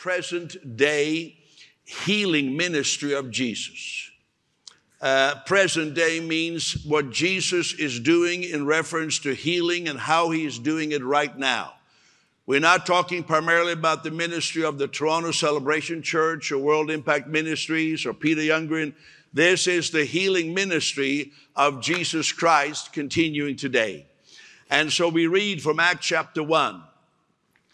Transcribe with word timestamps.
present 0.00 0.78
day 0.78 1.36
healing 1.84 2.56
ministry 2.56 3.12
of 3.12 3.30
Jesus. 3.30 4.10
Uh, 4.98 5.34
present 5.44 5.92
day 5.92 6.20
means 6.20 6.86
what 6.86 7.10
Jesus 7.10 7.74
is 7.74 8.00
doing 8.00 8.42
in 8.42 8.64
reference 8.64 9.18
to 9.18 9.34
healing 9.34 9.88
and 9.88 9.98
how 9.98 10.30
he 10.30 10.46
is 10.46 10.58
doing 10.58 10.92
it 10.92 11.04
right 11.04 11.36
now. 11.38 11.74
We're 12.46 12.60
not 12.60 12.86
talking 12.86 13.22
primarily 13.22 13.72
about 13.72 14.02
the 14.02 14.10
ministry 14.10 14.64
of 14.64 14.78
the 14.78 14.88
Toronto 14.88 15.32
Celebration 15.32 16.00
Church 16.00 16.50
or 16.50 16.58
World 16.58 16.90
Impact 16.90 17.28
Ministries 17.28 18.06
or 18.06 18.14
Peter 18.14 18.40
Youngren. 18.40 18.94
This 19.34 19.66
is 19.66 19.90
the 19.90 20.06
healing 20.06 20.54
ministry 20.54 21.32
of 21.54 21.82
Jesus 21.82 22.32
Christ 22.32 22.94
continuing 22.94 23.56
today. 23.56 24.06
And 24.70 24.90
so 24.90 25.10
we 25.10 25.26
read 25.26 25.60
from 25.60 25.78
Acts 25.78 26.06
chapter 26.06 26.42
1. 26.42 26.84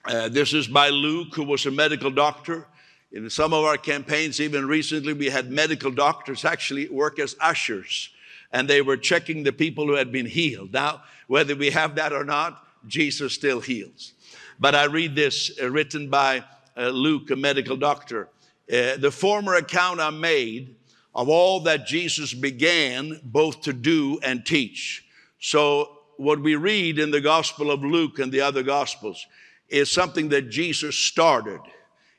Uh, 0.07 0.29
this 0.29 0.54
is 0.54 0.68
by 0.68 0.88
Luke, 0.88 1.34
who 1.34 1.43
was 1.43 1.66
a 1.66 1.70
medical 1.70 2.12
doctor. 2.12 2.68
In 3.11 3.29
some 3.29 3.52
of 3.52 3.64
our 3.64 3.77
campaigns, 3.77 4.41
even 4.41 4.69
recently, 4.69 5.12
we 5.12 5.27
had 5.27 5.51
medical 5.51 5.91
doctors 5.91 6.45
actually 6.45 6.88
work 6.88 7.19
as 7.19 7.34
ushers, 7.41 8.11
and 8.52 8.69
they 8.69 8.83
were 8.83 8.97
checking 8.97 9.42
the 9.42 9.52
people 9.52 9.84
who 9.84 9.95
had 9.95 10.12
been 10.12 10.27
healed. 10.27 10.73
Now, 10.73 11.02
whether 11.27 11.56
we 11.56 11.70
have 11.70 11.97
that 11.97 12.12
or 12.12 12.23
not, 12.23 12.64
Jesus 12.87 13.33
still 13.33 13.59
heals. 13.59 14.12
But 14.61 14.77
I 14.77 14.84
read 14.84 15.16
this 15.16 15.50
uh, 15.61 15.69
written 15.70 16.09
by 16.09 16.45
uh, 16.77 16.91
Luke, 16.91 17.33
a 17.33 17.36
medical 17.36 17.77
doctor. 17.77 18.28
Uh, 18.73 18.97
the 18.98 19.11
former 19.11 19.56
account 19.56 19.98
I 19.98 20.11
made 20.11 20.77
of 21.16 21.28
all 21.28 21.61
that 21.61 21.84
Jesus 21.84 22.33
began 22.33 23.20
both 23.25 23.62
to 23.62 23.73
do 23.73 24.20
and 24.23 24.47
teach. 24.47 25.05
So, 25.41 25.98
what 26.16 26.41
we 26.41 26.55
read 26.55 27.00
in 27.00 27.11
the 27.11 27.20
Gospel 27.20 27.73
of 27.73 27.83
Luke 27.83 28.20
and 28.20 28.30
the 28.30 28.41
other 28.41 28.62
Gospels 28.62 29.27
is 29.69 29.91
something 29.91 30.29
that 30.30 30.51
Jesus 30.51 30.97
started. 30.97 31.61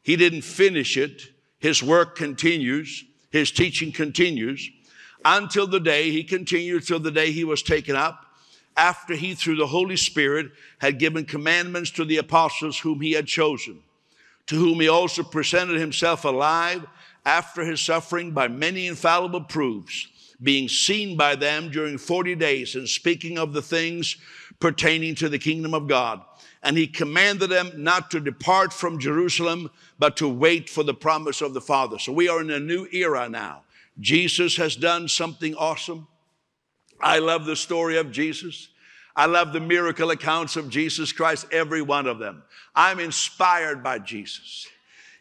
He 0.04 0.16
didn't 0.16 0.44
finish 0.44 0.98
it, 0.98 1.24
his 1.60 1.82
work 1.82 2.16
continues, 2.16 3.04
his 3.32 3.52
teaching 3.52 3.92
continues 3.92 4.70
until 5.26 5.67
the 5.67 5.80
day 5.80 6.12
he 6.12 6.23
continued 6.23 6.86
till 6.86 7.00
the 7.00 7.12
day 7.12 7.31
he 7.31 7.44
was 7.44 7.62
taken 7.62 7.95
up 7.95 8.26
after 8.76 9.16
he 9.16 9.34
through 9.34 9.56
the 9.56 9.67
holy 9.67 9.98
spirit 9.98 10.48
had 10.78 11.00
given 11.00 11.26
commandments 11.26 11.89
to 11.92 12.06
the 12.06 12.17
apostles 12.17 12.80
whom 12.80 13.02
he 13.02 13.14
had 13.14 13.26
chosen 13.26 13.82
to 14.48 14.56
whom 14.56 14.80
he 14.80 14.88
also 14.88 15.23
presented 15.23 15.80
himself 15.80 16.26
alive 16.26 16.86
after 17.26 17.64
his 17.64 17.82
suffering 17.82 18.32
by 18.32 18.48
many 18.48 18.88
infallible 18.88 19.42
proofs, 19.42 20.08
being 20.42 20.70
seen 20.70 21.17
by 21.17 21.36
them 21.36 21.70
during 21.70 21.98
40 21.98 22.36
days 22.36 22.76
and 22.76 22.88
speaking 22.88 23.38
of 23.38 23.54
the 23.54 23.61
things 23.61 24.17
pertaining 24.59 25.14
to 25.16 25.30
the 25.30 25.38
kingdom 25.38 25.73
of 25.73 25.88
God. 25.88 26.22
And 26.63 26.77
he 26.77 26.88
commanded 26.88 27.50
them 27.50 27.72
not 27.75 28.11
to 28.11 28.19
depart 28.19 28.73
from 28.73 29.00
Jerusalem, 29.00 29.69
but 30.00 30.17
to 30.17 30.27
wait 30.27 30.69
for 30.69 30.83
the 30.83 30.94
promise 30.94 31.41
of 31.41 31.53
the 31.53 31.61
Father. 31.61 31.99
So 31.99 32.11
we 32.11 32.27
are 32.30 32.41
in 32.41 32.49
a 32.49 32.59
new 32.59 32.88
era 32.91 33.30
now. 33.30 33.64
Jesus 33.99 34.58
has 34.58 34.75
done 34.75 35.08
something 35.08 35.55
awesome. 35.55 36.08
I 36.99 37.19
love 37.19 37.45
the 37.45 37.55
story 37.55 37.97
of 37.97 38.11
Jesus. 38.11 38.69
I 39.16 39.25
love 39.25 39.52
the 39.52 39.59
miracle 39.59 40.11
accounts 40.11 40.55
of 40.55 40.69
Jesus 40.69 41.11
Christ, 41.11 41.47
every 41.52 41.81
one 41.81 42.05
of 42.05 42.19
them. 42.19 42.44
I'm 42.75 42.99
inspired 42.99 43.83
by 43.83 43.99
Jesus. 43.99 44.67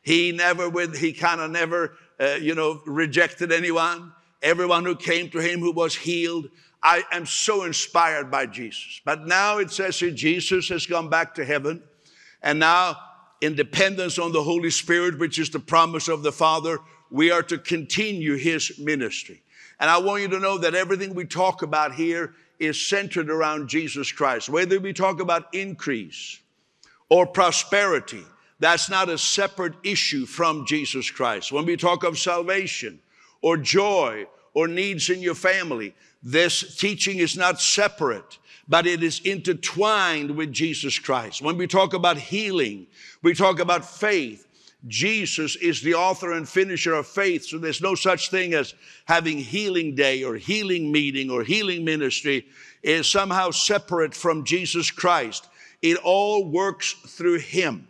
He 0.02 0.32
never, 0.32 0.68
with, 0.68 0.96
he 0.96 1.12
kind 1.12 1.40
of 1.40 1.50
never, 1.50 1.96
uh, 2.20 2.36
you 2.40 2.54
know, 2.54 2.82
rejected 2.86 3.52
anyone. 3.52 4.12
Everyone 4.42 4.84
who 4.84 4.94
came 4.94 5.30
to 5.30 5.38
him 5.38 5.60
who 5.60 5.72
was 5.72 5.94
healed. 5.96 6.48
I 6.86 7.02
am 7.10 7.26
so 7.26 7.64
inspired 7.64 8.30
by 8.30 8.46
Jesus. 8.46 9.00
But 9.04 9.26
now 9.26 9.58
it 9.58 9.72
says 9.72 9.98
here 9.98 10.12
Jesus 10.12 10.68
has 10.68 10.86
gone 10.86 11.08
back 11.08 11.34
to 11.34 11.44
heaven, 11.44 11.82
and 12.44 12.60
now 12.60 12.96
in 13.40 13.56
dependence 13.56 14.20
on 14.20 14.30
the 14.30 14.44
Holy 14.44 14.70
Spirit, 14.70 15.18
which 15.18 15.40
is 15.40 15.50
the 15.50 15.58
promise 15.58 16.06
of 16.06 16.22
the 16.22 16.30
Father, 16.30 16.78
we 17.10 17.32
are 17.32 17.42
to 17.42 17.58
continue 17.58 18.36
his 18.36 18.78
ministry. 18.78 19.42
And 19.80 19.90
I 19.90 19.98
want 19.98 20.22
you 20.22 20.28
to 20.28 20.38
know 20.38 20.58
that 20.58 20.76
everything 20.76 21.12
we 21.12 21.24
talk 21.24 21.62
about 21.62 21.92
here 21.92 22.34
is 22.60 22.80
centered 22.80 23.30
around 23.30 23.68
Jesus 23.68 24.12
Christ. 24.12 24.48
Whether 24.48 24.78
we 24.78 24.92
talk 24.92 25.20
about 25.20 25.52
increase 25.52 26.38
or 27.08 27.26
prosperity, 27.26 28.22
that's 28.60 28.88
not 28.88 29.08
a 29.08 29.18
separate 29.18 29.74
issue 29.82 30.24
from 30.24 30.64
Jesus 30.64 31.10
Christ. 31.10 31.50
When 31.50 31.66
we 31.66 31.76
talk 31.76 32.04
of 32.04 32.16
salvation 32.16 33.00
or 33.42 33.56
joy 33.56 34.26
or 34.54 34.68
needs 34.68 35.10
in 35.10 35.20
your 35.20 35.34
family, 35.34 35.92
this 36.26 36.76
teaching 36.76 37.18
is 37.18 37.36
not 37.36 37.60
separate, 37.60 38.38
but 38.66 38.84
it 38.84 39.04
is 39.04 39.20
intertwined 39.20 40.32
with 40.32 40.52
Jesus 40.52 40.98
Christ. 40.98 41.40
When 41.40 41.56
we 41.56 41.68
talk 41.68 41.94
about 41.94 42.18
healing, 42.18 42.88
we 43.22 43.32
talk 43.32 43.60
about 43.60 43.84
faith. 43.84 44.44
Jesus 44.88 45.54
is 45.54 45.82
the 45.82 45.94
author 45.94 46.32
and 46.32 46.48
finisher 46.48 46.94
of 46.94 47.06
faith. 47.06 47.44
So 47.44 47.58
there's 47.58 47.80
no 47.80 47.94
such 47.94 48.28
thing 48.28 48.54
as 48.54 48.74
having 49.04 49.38
healing 49.38 49.94
day 49.94 50.24
or 50.24 50.34
healing 50.34 50.90
meeting 50.90 51.30
or 51.30 51.44
healing 51.44 51.84
ministry 51.84 52.48
is 52.82 53.08
somehow 53.08 53.52
separate 53.52 54.12
from 54.12 54.44
Jesus 54.44 54.90
Christ. 54.90 55.46
It 55.80 55.96
all 56.02 56.44
works 56.44 56.92
through 57.06 57.38
Him. 57.38 57.86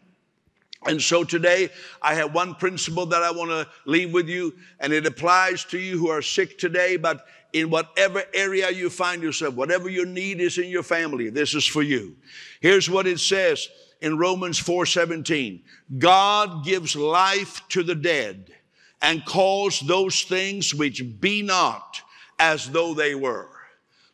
And 0.86 1.00
so 1.00 1.24
today 1.24 1.70
I 2.02 2.14
have 2.14 2.34
one 2.34 2.54
principle 2.54 3.06
that 3.06 3.22
I 3.22 3.30
want 3.30 3.50
to 3.50 3.66
leave 3.86 4.12
with 4.12 4.28
you, 4.28 4.54
and 4.78 4.92
it 4.92 5.06
applies 5.06 5.64
to 5.64 5.78
you 5.78 5.98
who 5.98 6.10
are 6.10 6.22
sick 6.22 6.58
today, 6.58 6.96
but 6.98 7.26
in 7.52 7.70
whatever 7.70 8.22
area 8.34 8.70
you 8.70 8.90
find 8.90 9.22
yourself, 9.22 9.54
whatever 9.54 9.88
your 9.88 10.06
need 10.06 10.40
is 10.40 10.58
in 10.58 10.68
your 10.68 10.82
family, 10.82 11.30
this 11.30 11.54
is 11.54 11.66
for 11.66 11.82
you. 11.82 12.16
Here's 12.60 12.90
what 12.90 13.06
it 13.06 13.20
says 13.20 13.68
in 14.00 14.18
Romans 14.18 14.58
4:17. 14.58 15.62
God 15.98 16.64
gives 16.64 16.96
life 16.96 17.62
to 17.70 17.82
the 17.82 17.94
dead 17.94 18.52
and 19.02 19.24
calls 19.24 19.80
those 19.80 20.22
things 20.22 20.74
which 20.74 21.20
be 21.20 21.42
not 21.42 22.00
as 22.38 22.70
though 22.70 22.94
they 22.94 23.14
were. 23.14 23.48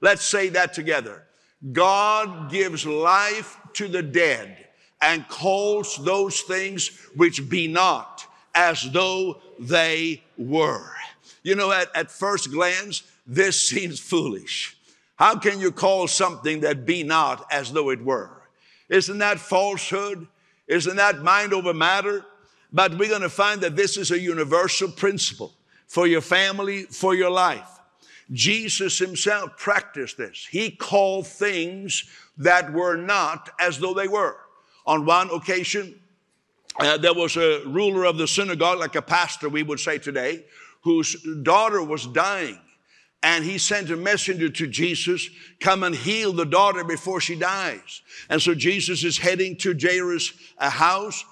Let's 0.01 0.27
say 0.27 0.49
that 0.51 0.75
together. 0.75 1.27
God 1.73 2.51
gives 2.51 2.85
life 2.85 3.57
to 3.75 3.89
the 3.89 4.03
dead 4.03 4.67
and 5.01 5.29
calls 5.29 5.97
those 5.97 6.41
things 6.41 6.89
which 7.15 7.49
be 7.49 7.69
not 7.69 8.27
as 8.55 8.83
though 8.93 9.41
they 9.59 10.23
were. 10.37 10.91
You 11.43 11.57
know, 11.57 11.73
at, 11.73 11.95
at 11.97 12.11
first 12.11 12.53
glance, 12.53 13.03
this 13.27 13.61
seems 13.61 14.01
foolish. 14.01 14.77
How 15.17 15.39
can 15.39 15.61
you 15.61 15.71
call 15.71 16.09
something 16.09 16.61
that 16.61 16.85
be 16.85 17.03
not 17.03 17.47
as 17.51 17.73
though 17.73 17.91
it 17.91 18.03
were? 18.03 18.43
Isn't 18.89 19.19
that 19.19 19.39
falsehood? 19.39 20.27
Isn't 20.67 20.97
that 20.97 21.23
mind 21.23 21.53
over 21.53 21.73
matter? 21.73 22.25
But 22.73 22.97
we're 22.99 23.09
going 23.09 23.23
to 23.23 23.29
find 23.29 23.61
that 23.61 23.77
this 23.77 23.97
is 23.97 24.11
a 24.11 24.19
universal 24.19 24.89
principle 24.89 25.53
for 25.87 26.07
your 26.07 26.23
family, 26.23 26.85
for 26.85 27.15
your 27.15 27.31
life. 27.31 27.69
Jesus 28.31 28.99
himself 28.99 29.59
practiced 29.59 30.17
this. 30.17 30.47
He 30.51 30.71
called 30.71 31.27
things 31.27 32.05
that 32.39 32.73
were 32.73 32.97
not 32.97 33.51
as 33.61 33.79
though 33.79 33.93
they 33.93 34.09
were. 34.09 34.37
On 34.87 35.05
one 35.05 35.31
occasion, 35.31 36.01
uh, 36.81 36.97
there 36.97 37.15
was 37.15 37.37
a 37.37 37.63
ruler 37.67 38.05
of 38.05 38.17
the 38.17 38.27
synagogue, 38.27 38.79
like 38.79 38.95
a 38.95 39.03
pastor, 39.03 39.49
we 39.49 39.63
would 39.63 39.81
say 39.81 39.99
today, 39.99 40.45
whose 40.81 41.15
daughter 41.43 41.83
was 41.83 42.07
dying. 42.07 42.59
And 43.23 43.45
he 43.45 43.59
sent 43.59 43.91
a 43.91 43.97
messenger 43.97 44.49
to 44.49 44.67
Jesus, 44.67 45.29
come 45.61 45.85
and 45.85 45.95
heal 45.95 46.33
the 46.33 46.45
daughter 46.45 46.83
before 46.83 47.21
she 47.21 47.37
dies. 47.37 48.03
And 48.29 48.43
so 48.43 48.55
Jesus 48.55 49.05
is 49.05 49.19
heading 49.19 49.57
to 49.59 49.77
Jairus' 49.79 50.33
uh, 50.59 50.71
house. 50.71 51.25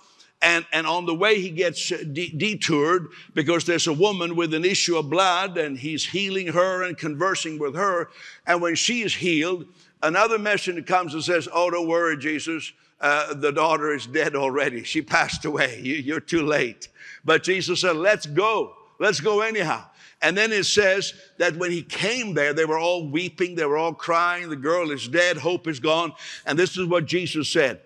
And, 0.43 0.65
and 0.73 0.87
on 0.87 1.05
the 1.05 1.15
way, 1.15 1.41
he 1.41 1.51
gets 1.51 1.91
uh, 1.93 1.99
de- 2.13 2.31
detoured 2.31 3.09
because 3.35 3.65
there's 3.65 3.89
a 3.89 3.93
woman 3.93 4.37
with 4.37 4.55
an 4.55 4.65
issue 4.65 4.97
of 4.97 5.11
blood, 5.11 5.59
and 5.59 5.77
he's 5.77 6.07
healing 6.07 6.47
her 6.49 6.85
and 6.85 6.97
conversing 6.97 7.59
with 7.59 7.75
her. 7.75 8.09
And 8.47 8.63
when 8.63 8.77
she 8.77 9.03
is 9.03 9.15
healed, 9.15 9.67
another 10.03 10.39
messenger 10.39 10.83
comes 10.83 11.13
and 11.13 11.23
says, 11.23 11.49
Oh, 11.53 11.71
don't 11.71 11.89
worry, 11.89 12.17
Jesus 12.17 12.73
uh, 13.01 13.33
the 13.35 13.53
daughter 13.53 13.95
is 13.95 14.07
dead 14.07 14.37
already. 14.37 14.85
She 14.85 15.03
passed 15.03 15.45
away. 15.45 15.81
You, 15.83 15.95
you're 15.95 16.21
too 16.21 16.43
late. 16.43 16.89
But 17.25 17.43
Jesus 17.43 17.81
said, 17.81 17.97
let's 17.97 18.27
go. 18.27 18.77
Let's 18.99 19.21
go 19.21 19.41
anyhow. 19.41 19.87
And 20.23 20.37
then 20.37 20.53
it 20.53 20.65
says 20.65 21.15
that 21.39 21.57
when 21.57 21.71
he 21.71 21.83
came 21.83 22.35
there, 22.35 22.53
they 22.53 22.67
were 22.67 22.79
all 22.79 23.09
weeping. 23.09 23.55
They 23.55 23.65
were 23.65 23.79
all 23.79 23.95
crying. 23.95 24.51
The 24.51 24.57
girl 24.57 24.91
is 24.91 25.09
dead. 25.09 25.39
Hope 25.39 25.67
is 25.67 25.81
gone. 25.81 26.13
And 26.45 26.59
this 26.59 26.77
is 26.77 26.87
what 26.87 27.07
Jesus 27.07 27.49
said. 27.49 27.81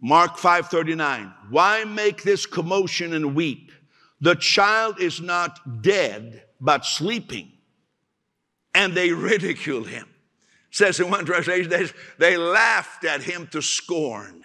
Mark 0.00 0.36
5:39. 0.36 1.32
Why 1.50 1.84
make 1.84 2.22
this 2.22 2.46
commotion 2.46 3.12
and 3.12 3.34
weep? 3.34 3.70
The 4.20 4.34
child 4.34 5.00
is 5.00 5.20
not 5.20 5.82
dead, 5.82 6.44
but 6.60 6.86
sleeping. 6.86 7.52
And 8.74 8.94
they 8.94 9.12
ridicule 9.12 9.84
him 9.84 10.08
says 10.72 10.98
in 10.98 11.10
one 11.10 11.24
translation, 11.24 11.70
they, 11.70 11.86
they 12.18 12.36
laughed 12.36 13.04
at 13.04 13.22
him 13.22 13.46
to 13.48 13.62
scorn. 13.62 14.42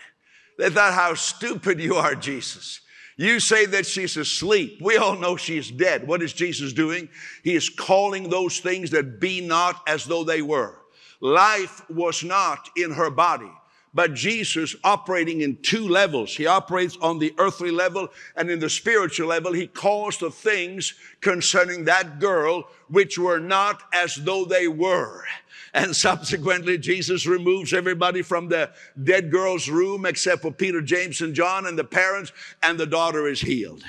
They 0.60 0.70
thought, 0.70 0.94
how 0.94 1.14
stupid 1.16 1.80
you 1.80 1.96
are, 1.96 2.16
Jesus. 2.16 2.82
You 3.18 3.40
say 3.40 3.66
that 3.66 3.88
she's 3.88 4.16
asleep. 4.16 4.80
We 4.80 4.98
all 4.98 5.16
know 5.18 5.38
she's 5.38 5.72
dead. 5.72 6.08
What 6.08 6.22
is 6.22 6.34
Jesus 6.34 6.72
doing? 6.72 7.10
He 7.44 7.56
is 7.56 7.68
calling 7.68 8.30
those 8.30 8.60
things 8.60 8.92
that 8.92 9.20
be 9.20 9.42
not 9.42 9.82
as 9.88 10.06
though 10.06 10.24
they 10.24 10.44
were. 10.44 10.76
Life 11.20 11.82
was 11.90 12.24
not 12.24 12.70
in 12.78 12.92
her 12.92 13.10
body. 13.10 13.52
but 13.98 14.14
Jesus 14.14 14.76
operating 14.84 15.42
in 15.42 15.58
two 15.64 15.88
levels. 15.88 16.36
He 16.36 16.46
operates 16.46 16.96
on 17.02 17.18
the 17.18 17.34
earthly 17.40 17.72
level 17.72 18.10
and 18.36 18.48
in 18.48 18.60
the 18.60 18.70
spiritual 18.70 19.28
level. 19.30 19.54
He 19.54 19.66
calls 19.66 20.20
the 20.20 20.30
things 20.30 20.94
concerning 21.20 21.86
that 21.86 22.20
girl 22.20 22.70
which 22.90 23.18
were 23.18 23.40
not 23.40 23.82
as 23.92 24.14
though 24.14 24.46
they 24.46 24.68
were. 24.68 25.26
And 25.74 25.96
subsequently, 25.96 26.78
Jesus 26.78 27.26
removes 27.26 27.74
everybody 27.74 28.22
from 28.22 28.50
the 28.50 28.72
dead 29.04 29.32
girl's 29.32 29.70
room 29.70 30.06
except 30.06 30.42
for 30.42 30.52
Peter, 30.52 30.82
James, 30.82 31.22
and 31.22 31.34
John 31.34 31.68
and 31.68 31.78
the 31.78 31.84
parents, 31.84 32.32
and 32.64 32.80
the 32.80 32.86
daughter 32.86 33.28
is 33.28 33.42
healed. 33.42 33.84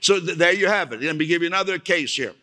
So 0.00 0.20
th- 0.20 0.36
there 0.36 0.52
you 0.52 0.66
have 0.66 0.92
it. 0.92 1.02
Let 1.02 1.16
me 1.16 1.26
give 1.26 1.42
you 1.42 1.48
another 1.48 1.78
case 1.78 2.14
here. 2.14 2.34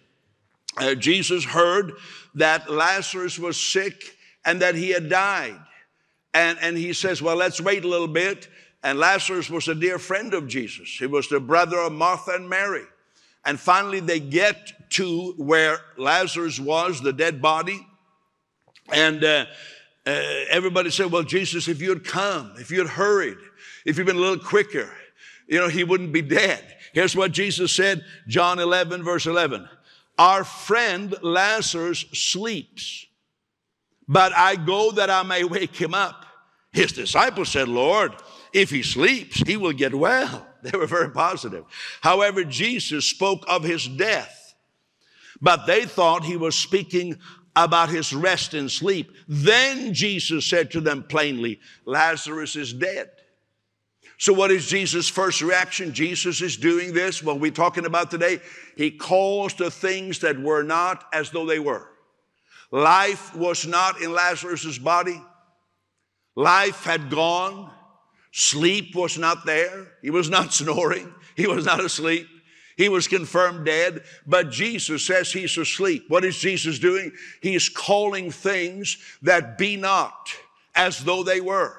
Uh, 0.77 0.95
Jesus 0.95 1.43
heard 1.43 1.93
that 2.35 2.69
Lazarus 2.71 3.37
was 3.37 3.57
sick 3.57 4.17
and 4.45 4.61
that 4.61 4.75
he 4.75 4.89
had 4.89 5.09
died. 5.09 5.59
And, 6.33 6.57
and 6.61 6.77
he 6.77 6.93
says, 6.93 7.21
Well, 7.21 7.35
let's 7.35 7.61
wait 7.61 7.83
a 7.83 7.87
little 7.87 8.07
bit. 8.07 8.47
And 8.81 8.99
Lazarus 8.99 9.49
was 9.49 9.67
a 9.67 9.75
dear 9.75 9.97
friend 9.99 10.33
of 10.33 10.47
Jesus. 10.47 10.89
He 10.89 11.05
was 11.05 11.29
the 11.29 11.39
brother 11.39 11.77
of 11.77 11.93
Martha 11.93 12.31
and 12.31 12.49
Mary. 12.49 12.83
And 13.45 13.59
finally, 13.59 13.99
they 13.99 14.19
get 14.19 14.89
to 14.91 15.33
where 15.37 15.79
Lazarus 15.97 16.59
was, 16.59 17.01
the 17.01 17.13
dead 17.13 17.41
body. 17.41 17.85
And 18.91 19.23
uh, 19.23 19.45
uh, 20.05 20.11
everybody 20.49 20.89
said, 20.89 21.11
Well, 21.11 21.23
Jesus, 21.23 21.67
if 21.67 21.81
you 21.81 21.89
had 21.89 22.03
come, 22.03 22.53
if 22.57 22.71
you 22.71 22.79
had 22.79 22.89
hurried, 22.89 23.37
if 23.85 23.97
you'd 23.97 24.07
been 24.07 24.17
a 24.17 24.19
little 24.19 24.43
quicker, 24.43 24.89
you 25.47 25.59
know, 25.59 25.69
he 25.69 25.83
wouldn't 25.83 26.13
be 26.13 26.21
dead. 26.21 26.63
Here's 26.93 27.15
what 27.15 27.31
Jesus 27.31 27.75
said, 27.75 28.03
John 28.27 28.59
11, 28.59 29.03
verse 29.03 29.25
11. 29.25 29.67
Our 30.17 30.43
friend 30.43 31.15
Lazarus 31.21 32.05
sleeps, 32.13 33.07
but 34.07 34.31
I 34.35 34.55
go 34.55 34.91
that 34.91 35.09
I 35.09 35.23
may 35.23 35.43
wake 35.43 35.75
him 35.75 35.93
up. 35.93 36.25
His 36.71 36.91
disciples 36.91 37.49
said, 37.49 37.67
Lord, 37.67 38.13
if 38.51 38.69
he 38.69 38.83
sleeps, 38.83 39.37
he 39.37 39.57
will 39.57 39.73
get 39.73 39.93
well. 39.93 40.47
They 40.63 40.77
were 40.77 40.87
very 40.87 41.09
positive. 41.09 41.65
However, 41.99 42.45
Jesus 42.45 43.03
spoke 43.03 43.43
of 43.49 43.65
his 43.65 43.85
death, 43.85 44.55
but 45.41 45.65
they 45.65 45.83
thought 45.83 46.23
he 46.23 46.37
was 46.37 46.55
speaking 46.55 47.19
about 47.55 47.89
his 47.89 48.13
rest 48.13 48.53
and 48.53 48.71
sleep. 48.71 49.11
Then 49.27 49.93
Jesus 49.93 50.45
said 50.45 50.71
to 50.71 50.81
them 50.81 51.03
plainly, 51.03 51.59
Lazarus 51.85 52.55
is 52.55 52.73
dead. 52.73 53.09
So, 54.17 54.31
what 54.33 54.51
is 54.51 54.67
Jesus' 54.67 55.09
first 55.09 55.41
reaction? 55.41 55.93
Jesus 55.93 56.41
is 56.41 56.55
doing 56.55 56.93
this, 56.93 57.21
what 57.21 57.39
we're 57.39 57.51
talking 57.51 57.85
about 57.85 58.09
today. 58.09 58.39
He 58.77 58.91
calls 58.91 59.53
the 59.55 59.69
things 59.69 60.19
that 60.19 60.39
were 60.39 60.63
not 60.63 61.05
as 61.13 61.31
though 61.31 61.45
they 61.45 61.59
were. 61.59 61.89
Life 62.71 63.35
was 63.35 63.67
not 63.67 64.01
in 64.01 64.13
Lazarus' 64.13 64.77
body, 64.77 65.21
life 66.35 66.83
had 66.83 67.09
gone. 67.09 67.71
Sleep 68.35 68.95
was 68.95 69.19
not 69.19 69.45
there. 69.45 69.91
He 70.01 70.09
was 70.09 70.27
not 70.27 70.53
snoring. 70.61 71.13
He 71.35 71.45
was 71.45 71.65
not 71.65 71.85
asleep. 71.85 72.27
He 72.75 72.89
was 72.89 73.07
confirmed 73.07 73.65
dead, 73.65 74.03
but 74.25 74.49
Jesus 74.49 75.05
says 75.05 75.31
he's 75.31 75.57
asleep. 75.57 76.05
What 76.07 76.25
is 76.25 76.37
Jesus 76.37 76.79
doing? 76.79 77.11
He's 77.41 77.69
calling 77.69 78.31
things 78.31 78.97
that 79.21 79.57
be 79.57 79.77
not 79.77 80.33
as 80.75 81.03
though 81.03 81.23
they 81.23 81.39
were. 81.39 81.77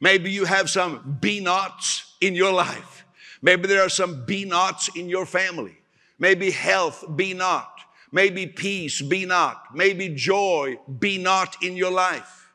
Maybe 0.00 0.30
you 0.30 0.44
have 0.44 0.70
some 0.70 1.18
be 1.20 1.40
nots 1.40 2.16
in 2.20 2.34
your 2.34 2.52
life. 2.52 3.04
Maybe 3.40 3.66
there 3.66 3.82
are 3.82 3.88
some 3.88 4.24
be 4.24 4.44
nots 4.44 4.88
in 4.96 5.08
your 5.08 5.26
family. 5.26 5.76
Maybe 6.18 6.50
health 6.50 7.04
be 7.16 7.34
not. 7.34 7.72
Maybe 8.12 8.46
peace 8.46 9.00
be 9.00 9.24
not. 9.24 9.74
Maybe 9.74 10.08
joy 10.10 10.78
be 10.98 11.18
not 11.18 11.62
in 11.62 11.76
your 11.76 11.90
life. 11.90 12.52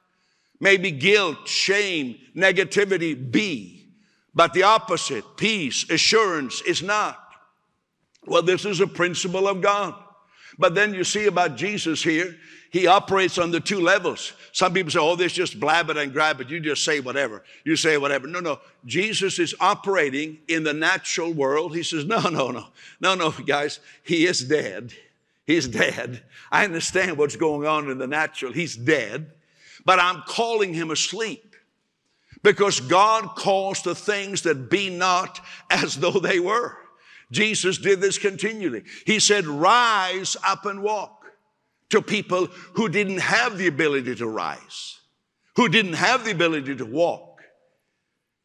Maybe 0.59 0.91
guilt, 0.91 1.47
shame, 1.47 2.17
negativity 2.35 3.31
be. 3.31 3.89
But 4.33 4.53
the 4.53 4.63
opposite, 4.63 5.35
peace, 5.35 5.89
assurance 5.89 6.61
is 6.61 6.81
not. 6.81 7.26
Well, 8.27 8.41
this 8.41 8.65
is 8.65 8.79
a 8.79 8.87
principle 8.87 9.47
of 9.47 9.61
God. 9.61 9.95
But 10.59 10.75
then 10.75 10.93
you 10.93 11.03
see 11.03 11.27
about 11.27 11.55
Jesus 11.55 12.03
here, 12.03 12.35
he 12.69 12.87
operates 12.87 13.37
on 13.37 13.51
the 13.51 13.59
two 13.59 13.79
levels. 13.79 14.33
Some 14.51 14.73
people 14.73 14.91
say, 14.91 14.99
oh, 14.99 15.15
this 15.15 15.33
just 15.33 15.59
blab 15.59 15.89
it 15.89 15.97
and 15.97 16.11
grab 16.11 16.41
it. 16.41 16.49
You 16.49 16.59
just 16.59 16.83
say 16.83 16.99
whatever. 16.99 17.43
You 17.63 17.75
say 17.75 17.97
whatever. 17.97 18.27
No, 18.27 18.39
no. 18.39 18.59
Jesus 18.85 19.39
is 19.39 19.55
operating 19.59 20.39
in 20.47 20.63
the 20.63 20.73
natural 20.73 21.31
world. 21.31 21.75
He 21.75 21.83
says, 21.83 22.05
no, 22.05 22.21
no, 22.21 22.51
no. 22.51 22.67
No, 22.99 23.15
no, 23.15 23.31
guys. 23.31 23.79
He 24.03 24.25
is 24.25 24.43
dead. 24.43 24.93
He's 25.45 25.67
dead. 25.67 26.23
I 26.51 26.65
understand 26.65 27.17
what's 27.17 27.37
going 27.37 27.65
on 27.65 27.89
in 27.89 27.97
the 27.97 28.07
natural. 28.07 28.51
He's 28.51 28.75
dead. 28.75 29.31
But 29.85 29.99
I'm 29.99 30.23
calling 30.27 30.73
him 30.73 30.91
asleep 30.91 31.55
because 32.43 32.81
God 32.81 33.35
calls 33.35 33.81
the 33.81 33.95
things 33.95 34.41
that 34.41 34.69
be 34.69 34.89
not 34.89 35.39
as 35.69 35.95
though 35.95 36.11
they 36.11 36.41
were. 36.41 36.77
Jesus 37.31 37.77
did 37.77 38.01
this 38.01 38.17
continually. 38.17 38.83
He 39.05 39.19
said, 39.19 39.45
rise 39.45 40.37
up 40.45 40.65
and 40.65 40.81
walk 40.81 41.25
to 41.89 42.01
people 42.01 42.47
who 42.73 42.89
didn't 42.89 43.19
have 43.19 43.57
the 43.57 43.67
ability 43.67 44.15
to 44.15 44.27
rise, 44.27 44.99
who 45.55 45.69
didn't 45.69 45.93
have 45.93 46.25
the 46.25 46.31
ability 46.31 46.75
to 46.75 46.85
walk. 46.85 47.41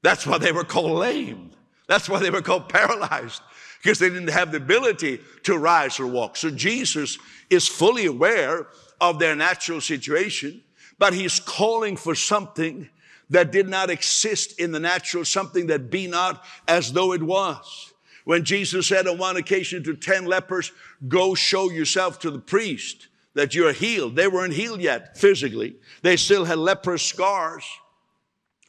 That's 0.03 0.27
why 0.27 0.39
they 0.39 0.53
were 0.53 0.65
called 0.65 0.93
lame. 0.93 1.53
That's 1.89 2.09
why 2.09 2.21
they 2.21 2.31
were 2.31 2.43
called 2.43 2.69
paralyzed, 2.69 3.43
because 3.83 3.99
they 3.99 4.09
didn't 4.09 4.31
have 4.31 4.51
the 4.51 4.59
ability 4.59 5.21
to 5.45 5.59
rise 5.59 6.01
or 6.01 6.07
walk. 6.07 6.37
So 6.37 6.51
Jesus 6.51 7.19
is 7.51 7.69
fully 7.69 8.07
aware 8.07 8.69
of 9.01 9.19
their 9.19 9.37
natural 9.37 9.81
situation, 9.81 10.63
but 10.99 11.13
he's 11.13 11.39
calling 11.41 11.97
for 11.97 12.15
something 12.15 12.89
that 13.31 13.51
did 13.53 13.69
not 13.69 13.91
exist 13.91 14.59
in 14.61 14.73
the 14.73 14.81
natural, 14.81 15.25
something 15.25 15.67
that 15.69 15.91
be 15.91 16.07
not 16.07 16.45
as 16.69 16.93
though 16.93 17.13
it 17.13 17.23
was. 17.23 17.92
When 18.25 18.45
Jesus 18.45 18.87
said 18.87 19.07
on 19.07 19.19
one 19.19 19.37
occasion 19.37 19.83
to 19.85 19.95
10 19.95 20.27
lepers, 20.27 20.73
go 21.09 21.35
show 21.35 21.71
yourself 21.71 22.19
to 22.21 22.31
the 22.31 22.39
priest 22.39 23.09
that 23.35 23.55
you're 23.55 23.73
healed. 23.73 24.17
They 24.17 24.29
weren't 24.29 24.55
healed 24.55 24.81
yet 24.81 25.17
physically. 25.17 25.77
They 26.03 26.17
still 26.17 26.45
had 26.45 26.59
leprous 26.59 27.03
scars. 27.03 27.65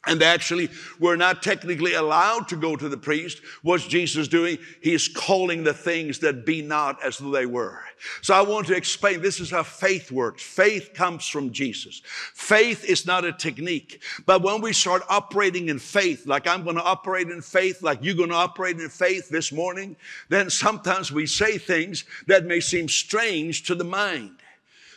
And 0.06 0.22
actually 0.22 0.70
we're 0.98 1.16
not 1.16 1.42
technically 1.42 1.94
allowed 1.94 2.48
to 2.48 2.56
go 2.56 2.76
to 2.76 2.88
the 2.88 2.96
priest. 2.96 3.40
What's 3.62 3.86
Jesus 3.86 4.28
doing? 4.28 4.58
He's 4.82 5.08
calling 5.08 5.64
the 5.64 5.74
things 5.74 6.18
that 6.20 6.44
be 6.44 6.62
not 6.62 7.02
as 7.02 7.18
though 7.18 7.30
they 7.30 7.46
were. 7.46 7.80
So 8.20 8.34
I 8.34 8.42
want 8.42 8.66
to 8.66 8.76
explain 8.76 9.22
this 9.22 9.40
is 9.40 9.50
how 9.50 9.62
faith 9.62 10.12
works. 10.12 10.42
Faith 10.42 10.92
comes 10.94 11.26
from 11.26 11.52
Jesus. 11.52 12.02
Faith 12.34 12.84
is 12.84 13.06
not 13.06 13.24
a 13.24 13.32
technique. 13.32 14.02
But 14.26 14.42
when 14.42 14.60
we 14.60 14.72
start 14.72 15.02
operating 15.08 15.68
in 15.68 15.78
faith, 15.78 16.26
like 16.26 16.46
I'm 16.46 16.64
going 16.64 16.76
to 16.76 16.82
operate 16.82 17.30
in 17.30 17.40
faith, 17.40 17.82
like 17.82 18.00
you're 18.02 18.14
going 18.14 18.28
to 18.28 18.34
operate 18.34 18.78
in 18.78 18.88
faith 18.88 19.28
this 19.30 19.52
morning, 19.52 19.96
then 20.28 20.50
sometimes 20.50 21.10
we 21.10 21.26
say 21.26 21.58
things 21.58 22.04
that 22.26 22.44
may 22.44 22.60
seem 22.60 22.88
strange 22.88 23.62
to 23.64 23.74
the 23.74 23.84
mind. 23.84 24.36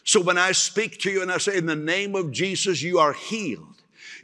So 0.03 0.22
when 0.22 0.38
I 0.38 0.53
speak 0.53 1.00
to 1.00 1.12
you 1.12 1.22
and 1.22 1.32
I 1.32 1.38
say, 1.38 1.58
in 1.58 1.65
the 1.65 1.75
name 1.75 2.15
of 2.15 2.32
Jesus, 2.32 2.82
you 2.82 3.00
are 3.00 3.13
healed. 3.13 3.76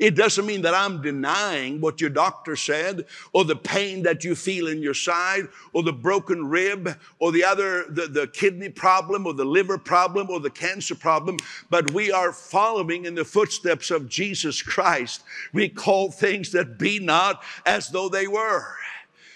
It 0.04 0.18
doesn't 0.18 0.46
mean 0.46 0.64
that 0.64 0.74
I'm 0.74 1.02
denying 1.02 1.80
what 1.80 2.02
your 2.02 2.10
doctor 2.10 2.58
said 2.58 3.06
or 3.32 3.46
the 3.46 3.56
pain 3.56 4.04
that 4.04 4.26
you 4.26 4.36
feel 4.36 4.68
in 4.68 4.82
your 4.82 4.94
side 4.94 5.48
or 5.72 5.82
the 5.82 5.94
broken 5.94 6.50
rib 6.50 7.00
or 7.20 7.32
the 7.32 7.46
other, 7.46 7.86
the, 7.88 8.08
the 8.08 8.28
kidney 8.28 8.68
problem 8.68 9.26
or 9.26 9.34
the 9.34 9.46
liver 9.46 9.78
problem 9.78 10.30
or 10.30 10.42
the 10.42 10.50
cancer 10.50 10.94
problem, 10.94 11.38
but 11.70 11.94
we 11.94 12.12
are 12.12 12.34
following 12.34 13.06
in 13.06 13.16
the 13.16 13.24
footsteps 13.24 13.92
of 13.92 14.10
Jesus 14.10 14.62
Christ. 14.62 15.24
We 15.54 15.70
call 15.70 16.12
things 16.12 16.52
that 16.52 16.78
be 16.78 17.00
not 17.00 17.42
as 17.66 17.88
though 17.88 18.10
they 18.10 18.28
were. 18.28 18.76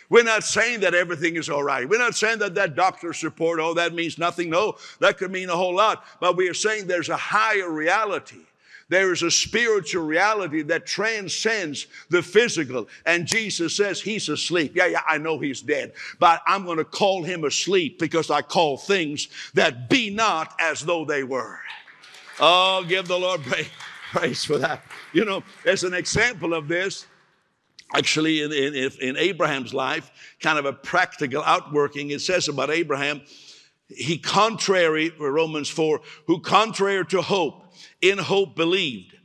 We're 0.10 0.24
not 0.24 0.44
saying 0.44 0.82
that 0.82 0.94
everything 0.94 1.38
is 1.38 1.50
all 1.50 1.64
right. 1.64 1.88
We're 1.88 1.98
not 1.98 2.16
saying 2.16 2.40
that 2.40 2.56
that 2.56 2.76
doctor's 2.76 3.24
report, 3.24 3.62
oh, 3.62 3.74
that 3.76 3.94
means 3.94 4.18
nothing. 4.18 4.50
No, 4.50 4.76
that 5.00 5.18
could 5.18 5.32
mean 5.32 5.50
a 5.50 5.56
whole 5.56 5.76
lot. 5.76 6.04
But 6.20 6.36
we 6.36 6.50
are 6.50 6.54
saying 6.54 6.88
there's 6.88 7.08
a 7.08 7.16
higher 7.16 7.70
reality. 7.70 8.44
There 8.90 9.12
is 9.12 9.22
a 9.22 9.32
spiritual 9.32 10.06
reality 10.06 10.62
that 10.64 10.86
transcends 10.86 11.88
the 12.10 12.22
physical. 12.22 12.88
And 13.06 13.26
Jesus 13.26 13.76
says 13.76 14.02
he's 14.02 14.30
asleep. 14.30 14.74
Yeah, 14.76 14.88
yeah, 14.88 15.02
I 15.08 15.18
know 15.18 15.40
he's 15.40 15.62
dead, 15.62 15.94
but 16.20 16.42
I'm 16.48 16.66
going 16.66 16.78
to 16.78 16.86
call 16.86 17.24
him 17.24 17.44
asleep 17.44 18.00
because 18.00 18.32
I 18.32 18.42
call 18.42 18.78
things 18.78 19.28
that 19.56 19.90
be 19.90 20.10
not 20.10 20.56
as 20.60 20.82
though 20.82 21.04
they 21.04 21.24
were. 21.24 21.60
Oh, 22.40 22.86
give 22.88 23.08
the 23.08 23.20
Lord 23.20 23.42
praise, 23.42 23.70
praise 24.12 24.46
for 24.46 24.58
that. 24.60 24.84
You 25.12 25.26
know, 25.26 25.44
as 25.66 25.84
an 25.84 25.94
example 25.94 26.54
of 26.54 26.68
this, 26.68 27.08
actually 27.94 28.42
in, 28.42 28.52
in, 28.52 28.92
in, 29.02 29.18
Abraham's 29.18 29.74
life, 29.74 30.12
kind 30.42 30.60
of 30.60 30.66
a 30.66 30.74
practical 30.74 31.42
outworking. 31.44 32.12
It 32.12 32.22
says 32.22 32.48
about 32.48 32.70
Abraham, 32.70 33.22
he 33.88 34.18
contrary, 34.18 35.12
Romans 35.18 35.70
4, 35.70 36.02
who 36.26 36.42
contrary 36.42 37.06
to 37.08 37.22
hope, 37.22 37.67
in 38.02 38.18
hope 38.18 38.56
believed, 38.56 39.16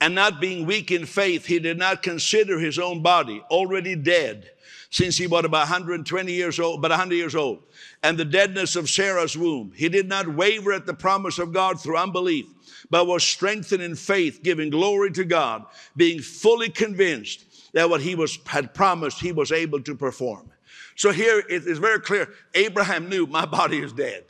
and 0.00 0.14
not 0.14 0.40
being 0.40 0.66
weak 0.66 0.90
in 0.90 1.06
faith, 1.06 1.46
he 1.46 1.58
did 1.58 1.78
not 1.78 2.02
consider 2.02 2.58
his 2.58 2.78
own 2.78 3.02
body 3.02 3.42
already 3.50 3.94
dead 3.94 4.50
since 4.90 5.16
he 5.16 5.26
was 5.26 5.44
about 5.44 5.68
120 5.68 6.32
years 6.32 6.60
old, 6.60 6.78
about 6.78 6.92
100 6.92 7.16
years 7.16 7.34
old, 7.34 7.64
and 8.04 8.16
the 8.16 8.24
deadness 8.24 8.76
of 8.76 8.88
Sarah's 8.88 9.36
womb. 9.36 9.72
He 9.74 9.88
did 9.88 10.08
not 10.08 10.28
waver 10.28 10.72
at 10.72 10.86
the 10.86 10.94
promise 10.94 11.40
of 11.40 11.52
God 11.52 11.80
through 11.80 11.96
unbelief, 11.96 12.46
but 12.90 13.06
was 13.06 13.24
strengthened 13.24 13.82
in 13.82 13.96
faith, 13.96 14.40
giving 14.44 14.70
glory 14.70 15.10
to 15.10 15.24
God, 15.24 15.64
being 15.96 16.20
fully 16.20 16.68
convinced 16.68 17.72
that 17.72 17.90
what 17.90 18.02
he 18.02 18.14
was, 18.14 18.38
had 18.46 18.72
promised 18.72 19.18
he 19.18 19.32
was 19.32 19.50
able 19.50 19.82
to 19.82 19.96
perform. 19.96 20.48
So 20.94 21.10
here 21.10 21.40
it 21.40 21.66
is 21.66 21.78
very 21.78 21.98
clear 21.98 22.28
Abraham 22.54 23.08
knew 23.08 23.26
my 23.26 23.46
body 23.60 23.78
is 23.78 23.92
dead. 23.92 24.24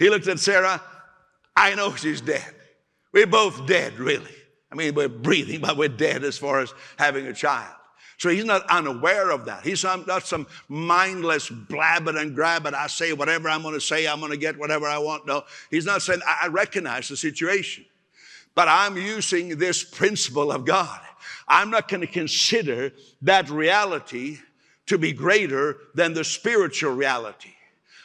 He 0.00 0.10
looked 0.10 0.26
at 0.26 0.40
Sarah, 0.40 0.82
I 1.54 1.76
know 1.76 1.94
she's 1.94 2.20
dead. 2.20 2.55
We're 3.12 3.26
both 3.26 3.66
dead, 3.66 3.98
really. 3.98 4.34
I 4.70 4.74
mean, 4.74 4.94
we're 4.94 5.08
breathing, 5.08 5.60
but 5.60 5.76
we're 5.76 5.88
dead 5.88 6.24
as 6.24 6.36
far 6.36 6.60
as 6.60 6.74
having 6.98 7.26
a 7.26 7.32
child. 7.32 7.74
So 8.18 8.30
he's 8.30 8.44
not 8.44 8.68
unaware 8.70 9.30
of 9.30 9.44
that. 9.44 9.62
He's 9.62 9.84
not 9.84 10.26
some 10.26 10.46
mindless 10.68 11.50
blab 11.50 12.08
it 12.08 12.16
and 12.16 12.34
grab 12.34 12.66
it. 12.66 12.72
I 12.72 12.86
say 12.86 13.12
whatever 13.12 13.48
I'm 13.48 13.62
going 13.62 13.74
to 13.74 13.80
say, 13.80 14.06
I'm 14.06 14.20
going 14.20 14.32
to 14.32 14.38
get 14.38 14.58
whatever 14.58 14.86
I 14.86 14.98
want. 14.98 15.26
No, 15.26 15.44
he's 15.70 15.84
not 15.84 16.00
saying, 16.02 16.20
I 16.26 16.48
recognize 16.48 17.08
the 17.08 17.16
situation. 17.16 17.84
But 18.54 18.68
I'm 18.68 18.96
using 18.96 19.58
this 19.58 19.84
principle 19.84 20.50
of 20.50 20.64
God. 20.64 21.00
I'm 21.46 21.70
not 21.70 21.88
going 21.88 22.00
to 22.00 22.06
consider 22.06 22.92
that 23.22 23.50
reality 23.50 24.38
to 24.86 24.96
be 24.96 25.12
greater 25.12 25.76
than 25.94 26.14
the 26.14 26.24
spiritual 26.24 26.94
reality. 26.94 27.52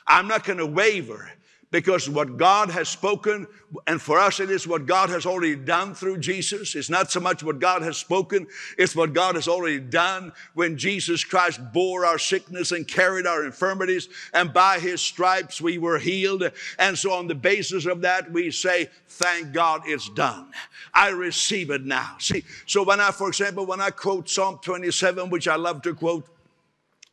I'm 0.05 0.27
not 0.27 0.43
going 0.43 0.59
to 0.59 0.65
waver 0.65 1.31
because 1.71 2.09
what 2.09 2.37
God 2.37 2.69
has 2.69 2.89
spoken, 2.89 3.47
and 3.87 4.01
for 4.01 4.19
us 4.19 4.41
it 4.41 4.51
is 4.51 4.67
what 4.67 4.85
God 4.85 5.09
has 5.09 5.25
already 5.25 5.55
done 5.55 5.95
through 5.95 6.17
Jesus. 6.17 6.75
It's 6.75 6.89
not 6.89 7.09
so 7.09 7.21
much 7.21 7.43
what 7.43 7.59
God 7.59 7.81
has 7.81 7.97
spoken, 7.97 8.45
it's 8.77 8.95
what 8.95 9.13
God 9.13 9.35
has 9.35 9.47
already 9.47 9.79
done 9.79 10.33
when 10.53 10.77
Jesus 10.77 11.23
Christ 11.23 11.61
bore 11.71 12.05
our 12.05 12.19
sickness 12.19 12.73
and 12.73 12.85
carried 12.85 13.25
our 13.25 13.45
infirmities, 13.45 14.09
and 14.33 14.53
by 14.53 14.79
his 14.79 15.01
stripes 15.01 15.61
we 15.61 15.77
were 15.77 15.97
healed. 15.97 16.43
And 16.77 16.97
so, 16.97 17.13
on 17.13 17.27
the 17.27 17.35
basis 17.35 17.85
of 17.85 18.01
that, 18.01 18.31
we 18.31 18.51
say, 18.51 18.89
Thank 19.07 19.53
God 19.53 19.83
it's 19.85 20.09
done. 20.09 20.51
I 20.93 21.09
receive 21.09 21.69
it 21.69 21.85
now. 21.85 22.15
See, 22.19 22.43
so 22.65 22.83
when 22.83 22.99
I, 22.99 23.11
for 23.11 23.29
example, 23.29 23.65
when 23.65 23.79
I 23.79 23.91
quote 23.91 24.29
Psalm 24.29 24.59
27, 24.61 25.29
which 25.29 25.47
I 25.47 25.55
love 25.55 25.81
to 25.83 25.93
quote, 25.93 26.27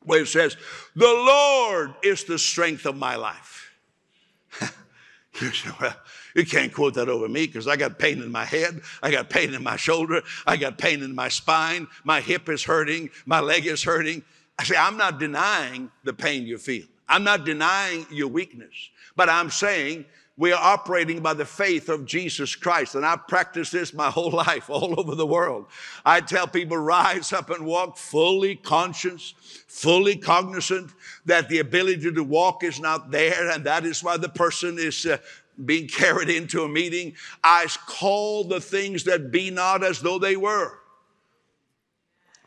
where 0.03 0.23
it 0.23 0.29
says, 0.29 0.57
The 0.97 1.07
Lord 1.07 1.95
is 2.03 2.25
the 2.25 2.39
strength 2.39 2.87
of 2.87 2.97
my 2.97 3.15
life. 3.15 3.68
you 5.41 5.51
say, 5.51 5.71
well, 5.81 5.97
you 6.35 6.45
can't 6.45 6.73
quote 6.73 6.95
that 6.95 7.09
over 7.09 7.29
me 7.29 7.47
because 7.47 7.67
I 7.69 7.77
got 7.77 7.99
pain 7.99 8.23
in 8.23 8.31
my 8.31 8.45
head, 8.45 8.81
I 9.03 9.11
got 9.11 9.31
pain 9.31 9.55
in 9.55 9.63
my 9.63 9.77
shoulder, 9.77 10.23
I 10.47 10.57
got 10.57 10.79
pain 10.79 11.03
in 11.03 11.15
my 11.15 11.29
spine, 11.29 11.87
my 12.05 12.21
hip 12.21 12.49
is 12.49 12.65
hurting, 12.65 13.11
my 13.27 13.41
leg 13.41 13.67
is 13.67 13.83
hurting. 13.83 14.23
I 14.59 14.65
say, 14.65 14.77
I'm 14.77 14.97
not 14.97 15.21
denying 15.21 15.91
the 16.03 16.13
pain 16.13 16.45
you 16.45 16.59
feel. 16.59 16.87
I'm 17.09 17.25
not 17.25 17.45
denying 17.45 18.07
your 18.11 18.29
weakness, 18.29 18.91
but 19.17 19.29
I'm 19.29 19.51
saying 19.51 20.05
we 20.39 20.53
are 20.53 20.63
operating 20.63 21.21
by 21.21 21.35
the 21.35 21.45
faith 21.45 21.89
of 21.89 22.07
Jesus 22.07 22.55
Christ. 22.55 22.95
And 22.95 23.05
I've 23.05 23.27
practiced 23.27 23.73
this 23.73 23.93
my 23.93 24.09
whole 24.11 24.31
life 24.31 24.71
all 24.71 24.99
over 24.99 25.15
the 25.15 25.27
world. 25.27 25.67
I 26.07 26.21
tell 26.21 26.47
people, 26.47 26.79
rise 26.79 27.33
up 27.33 27.51
and 27.51 27.67
walk 27.67 27.99
fully 27.99 28.55
conscious, 28.55 29.35
fully 29.67 30.17
cognizant 30.17 30.93
that 31.27 31.49
the 31.49 31.59
ability 31.59 32.13
to 32.13 32.23
walk 32.23 32.63
is 32.63 32.79
not 32.79 33.11
there. 33.11 33.51
And 33.51 33.65
that 33.65 33.85
is 33.85 34.03
why 34.03 34.17
the 34.17 34.29
person 34.29 34.79
is 34.79 35.05
uh, 35.05 35.19
being 35.65 35.89
carried 35.89 36.29
into 36.29 36.63
a 36.63 36.69
meeting. 36.69 37.15
I 37.43 37.67
call 37.87 38.45
the 38.45 38.61
things 38.61 39.05
that 39.05 39.33
be 39.33 39.51
not 39.51 39.83
as 39.83 40.01
though 40.01 40.21
they 40.21 40.37
were. 40.37 40.78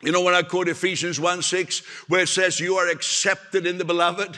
You 0.02 0.10
know, 0.10 0.22
when 0.22 0.34
I 0.34 0.42
quote 0.42 0.68
Ephesians 0.68 1.20
1 1.20 1.42
6, 1.42 1.78
where 2.08 2.22
it 2.22 2.28
says, 2.28 2.58
You 2.58 2.76
are 2.76 2.88
accepted 2.88 3.66
in 3.66 3.78
the 3.78 3.84
beloved. 3.84 4.36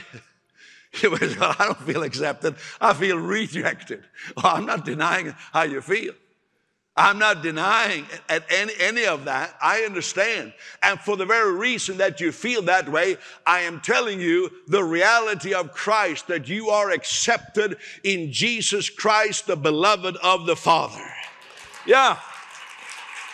I 1.03 1.57
don't 1.59 1.81
feel 1.81 2.03
accepted. 2.03 2.55
I 2.81 2.93
feel 2.95 3.19
rejected. 3.19 4.05
Well, 4.37 4.47
oh, 4.53 4.57
I'm 4.57 4.67
not 4.67 4.85
denying 4.85 5.35
how 5.53 5.63
you 5.63 5.81
feel. 5.81 6.15
I'm 6.97 7.19
not 7.19 7.43
denying 7.43 8.07
any, 8.29 8.73
any 8.79 9.05
of 9.07 9.25
that. 9.25 9.57
I 9.61 9.81
understand. 9.81 10.53
And 10.81 11.01
for 11.01 11.17
the 11.17 11.27
very 11.27 11.53
reason 11.53 11.97
that 11.97 12.21
you 12.21 12.31
feel 12.31 12.63
that 12.63 12.89
way, 12.89 13.17
I 13.45 13.61
am 13.61 13.81
telling 13.81 14.21
you 14.21 14.53
the 14.69 14.85
reality 14.85 15.55
of 15.55 15.73
Christ 15.73 16.29
that 16.29 16.47
you 16.49 16.69
are 16.69 16.91
accepted 16.91 17.79
in 18.05 18.33
Jesus 18.33 18.91
Christ, 18.91 19.49
the 19.49 19.57
beloved 19.57 20.17
of 20.19 20.47
the 20.47 20.55
Father. 20.55 21.05
Yeah. 21.85 22.21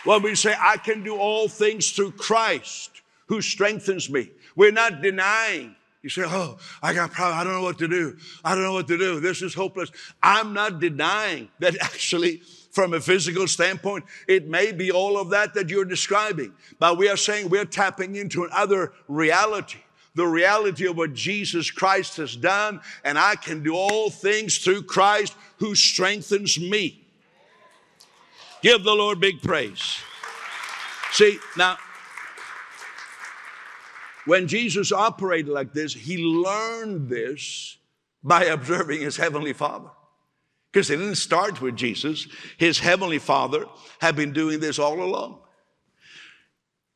When 0.03 0.21
we 0.21 0.35
say, 0.35 0.55
I 0.59 0.77
can 0.77 1.03
do 1.03 1.17
all 1.17 1.47
things 1.47 1.91
through 1.91 2.13
Christ 2.13 3.01
who 3.27 3.41
strengthens 3.41 4.09
me, 4.09 4.31
we're 4.55 4.71
not 4.71 5.01
denying 5.01 5.75
you 6.01 6.09
say, 6.09 6.23
Oh, 6.25 6.57
I 6.81 6.93
got 6.93 7.11
problems. 7.11 7.41
I 7.41 7.43
don't 7.43 7.53
know 7.53 7.61
what 7.61 7.77
to 7.79 7.87
do. 7.87 8.17
I 8.43 8.55
don't 8.55 8.63
know 8.63 8.73
what 8.73 8.87
to 8.87 8.97
do. 8.97 9.19
This 9.19 9.41
is 9.41 9.53
hopeless. 9.53 9.91
I'm 10.21 10.53
not 10.53 10.79
denying 10.79 11.49
that 11.59 11.75
actually, 11.81 12.41
from 12.71 12.93
a 12.93 12.99
physical 12.99 13.47
standpoint, 13.47 14.05
it 14.27 14.47
may 14.47 14.71
be 14.71 14.91
all 14.91 15.19
of 15.19 15.29
that 15.31 15.53
that 15.53 15.69
you're 15.69 15.85
describing. 15.85 16.53
But 16.79 16.97
we 16.97 17.09
are 17.09 17.17
saying 17.17 17.49
we're 17.49 17.65
tapping 17.65 18.15
into 18.15 18.43
another 18.43 18.93
reality 19.07 19.79
the 20.13 20.27
reality 20.27 20.85
of 20.87 20.97
what 20.97 21.13
Jesus 21.13 21.71
Christ 21.71 22.17
has 22.17 22.35
done, 22.35 22.81
and 23.05 23.17
I 23.17 23.35
can 23.35 23.63
do 23.63 23.75
all 23.75 24.09
things 24.09 24.57
through 24.57 24.83
Christ 24.83 25.33
who 25.59 25.73
strengthens 25.73 26.59
me. 26.59 27.00
Give 28.61 28.83
the 28.83 28.93
Lord 28.93 29.19
big 29.19 29.41
praise. 29.41 29.99
See, 31.11 31.39
now, 31.57 31.77
when 34.25 34.47
Jesus 34.47 34.91
operated 34.91 35.49
like 35.49 35.73
this, 35.73 35.93
he 35.93 36.17
learned 36.17 37.09
this 37.09 37.77
by 38.23 38.45
observing 38.45 39.01
his 39.01 39.17
heavenly 39.17 39.53
Father. 39.53 39.89
Because 40.71 40.89
it 40.89 40.97
didn't 40.97 41.15
start 41.15 41.59
with 41.61 41.75
Jesus, 41.75 42.27
his 42.57 42.79
heavenly 42.79 43.19
Father 43.19 43.65
had 43.99 44.15
been 44.15 44.31
doing 44.31 44.59
this 44.59 44.79
all 44.79 45.01
along. 45.01 45.39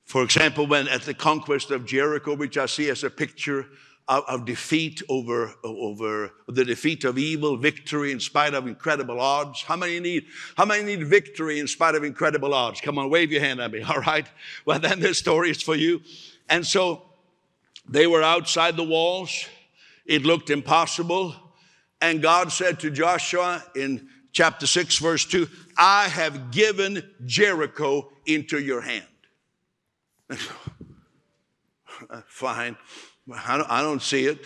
For 0.05 0.23
example, 0.23 0.67
when 0.67 0.87
at 0.87 1.01
the 1.01 1.13
conquest 1.13 1.71
of 1.71 1.85
Jericho, 1.85 2.35
which 2.35 2.57
I 2.57 2.67
see 2.67 2.89
as 2.89 3.03
a 3.03 3.09
picture 3.09 3.65
of, 4.07 4.45
defeat 4.45 5.01
over, 5.09 5.53
over 5.63 6.31
the 6.47 6.63
defeat 6.63 7.03
of 7.03 7.17
evil, 7.17 7.57
victory 7.57 8.11
in 8.11 8.19
spite 8.19 8.53
of 8.53 8.67
incredible 8.67 9.19
odds. 9.19 9.63
How 9.63 9.75
many 9.75 9.99
need, 9.99 10.25
how 10.55 10.65
many 10.65 10.83
need 10.83 11.07
victory 11.07 11.59
in 11.59 11.67
spite 11.67 11.95
of 11.95 12.03
incredible 12.03 12.53
odds? 12.53 12.81
Come 12.81 12.99
on, 12.99 13.09
wave 13.09 13.31
your 13.31 13.41
hand 13.41 13.59
at 13.59 13.71
me, 13.71 13.81
all 13.89 14.01
right? 14.01 14.27
Well, 14.65 14.79
then 14.79 14.99
this 14.99 15.17
story 15.17 15.49
is 15.49 15.61
for 15.61 15.75
you. 15.75 16.01
And 16.49 16.65
so 16.65 17.03
they 17.87 18.05
were 18.05 18.21
outside 18.21 18.77
the 18.77 18.83
walls. 18.83 19.47
It 20.05 20.23
looked 20.23 20.49
impossible. 20.51 21.35
And 21.99 22.21
God 22.21 22.51
said 22.51 22.79
to 22.81 22.91
Joshua 22.91 23.63
in 23.75 24.07
chapter 24.31 24.67
6, 24.67 24.97
verse 24.99 25.25
2, 25.25 25.47
I 25.77 26.07
have 26.09 26.51
given 26.51 27.01
Jericho 27.25 28.11
into 28.27 28.59
your 28.59 28.81
hand. 28.81 29.05
Fine. 32.27 32.77
I 33.33 33.81
don't, 33.81 34.01
see 34.01 34.25
it. 34.25 34.39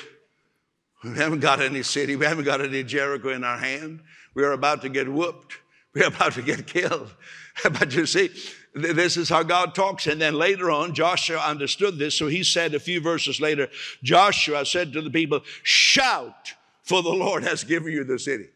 We 1.03 1.15
haven't 1.17 1.39
got 1.39 1.62
any 1.62 1.83
city. 1.83 2.15
We 2.15 2.25
haven't 2.25 2.45
got 2.45 2.62
any 2.62 2.83
Jericho 2.83 3.29
in 3.29 3.43
our 3.43 3.57
hand. 3.57 4.01
We 4.33 4.43
are 4.43 4.53
about 4.53 4.81
to 4.83 4.89
get 4.89 5.12
whooped. 5.12 5.57
We're 5.93 6.07
about 6.07 6.33
to 6.33 6.41
get 6.41 6.67
killed. 6.67 7.13
But 7.63 7.93
you 7.93 8.05
see, 8.05 8.29
this 8.74 9.17
is 9.17 9.27
how 9.27 9.43
God 9.43 9.75
talks. 9.75 10.07
And 10.07 10.21
then 10.21 10.36
later 10.36 10.71
on, 10.71 10.93
Joshua 10.93 11.39
understood 11.39 11.98
this. 11.98 12.17
So 12.17 12.27
he 12.27 12.43
said 12.43 12.74
a 12.74 12.79
few 12.79 13.01
verses 13.01 13.41
later, 13.41 13.67
Joshua 14.01 14.65
said 14.65 14.93
to 14.93 15.01
the 15.01 15.09
people, 15.09 15.41
Shout, 15.63 16.53
for 16.83 17.03
the 17.03 17.09
Lord 17.09 17.43
has 17.43 17.65
given 17.65 17.91
you 17.91 18.05
the 18.05 18.17
city. 18.17 18.48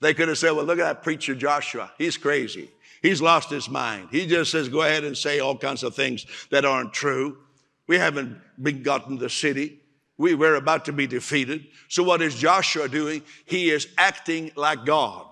They 0.00 0.12
could 0.12 0.28
have 0.28 0.36
said, 0.36 0.50
Well, 0.50 0.66
look 0.66 0.80
at 0.80 0.84
that 0.84 1.02
preacher 1.02 1.34
Joshua. 1.34 1.92
He's 1.96 2.18
crazy. 2.18 2.70
He's 3.00 3.22
lost 3.22 3.50
his 3.50 3.68
mind. 3.70 4.08
He 4.10 4.26
just 4.26 4.50
says, 4.50 4.68
Go 4.68 4.82
ahead 4.82 5.04
and 5.04 5.16
say 5.16 5.40
all 5.40 5.56
kinds 5.56 5.82
of 5.82 5.94
things 5.94 6.26
that 6.50 6.64
aren't 6.64 6.92
true. 6.92 7.38
We 7.86 7.96
haven't 7.96 8.40
begotten 8.60 9.18
the 9.18 9.30
city. 9.30 9.80
We 10.18 10.34
were 10.34 10.54
about 10.54 10.84
to 10.86 10.92
be 10.92 11.06
defeated. 11.06 11.66
So, 11.88 12.02
what 12.02 12.22
is 12.22 12.34
Joshua 12.34 12.88
doing? 12.88 13.22
He 13.44 13.70
is 13.70 13.88
acting 13.98 14.52
like 14.56 14.84
God. 14.84 15.26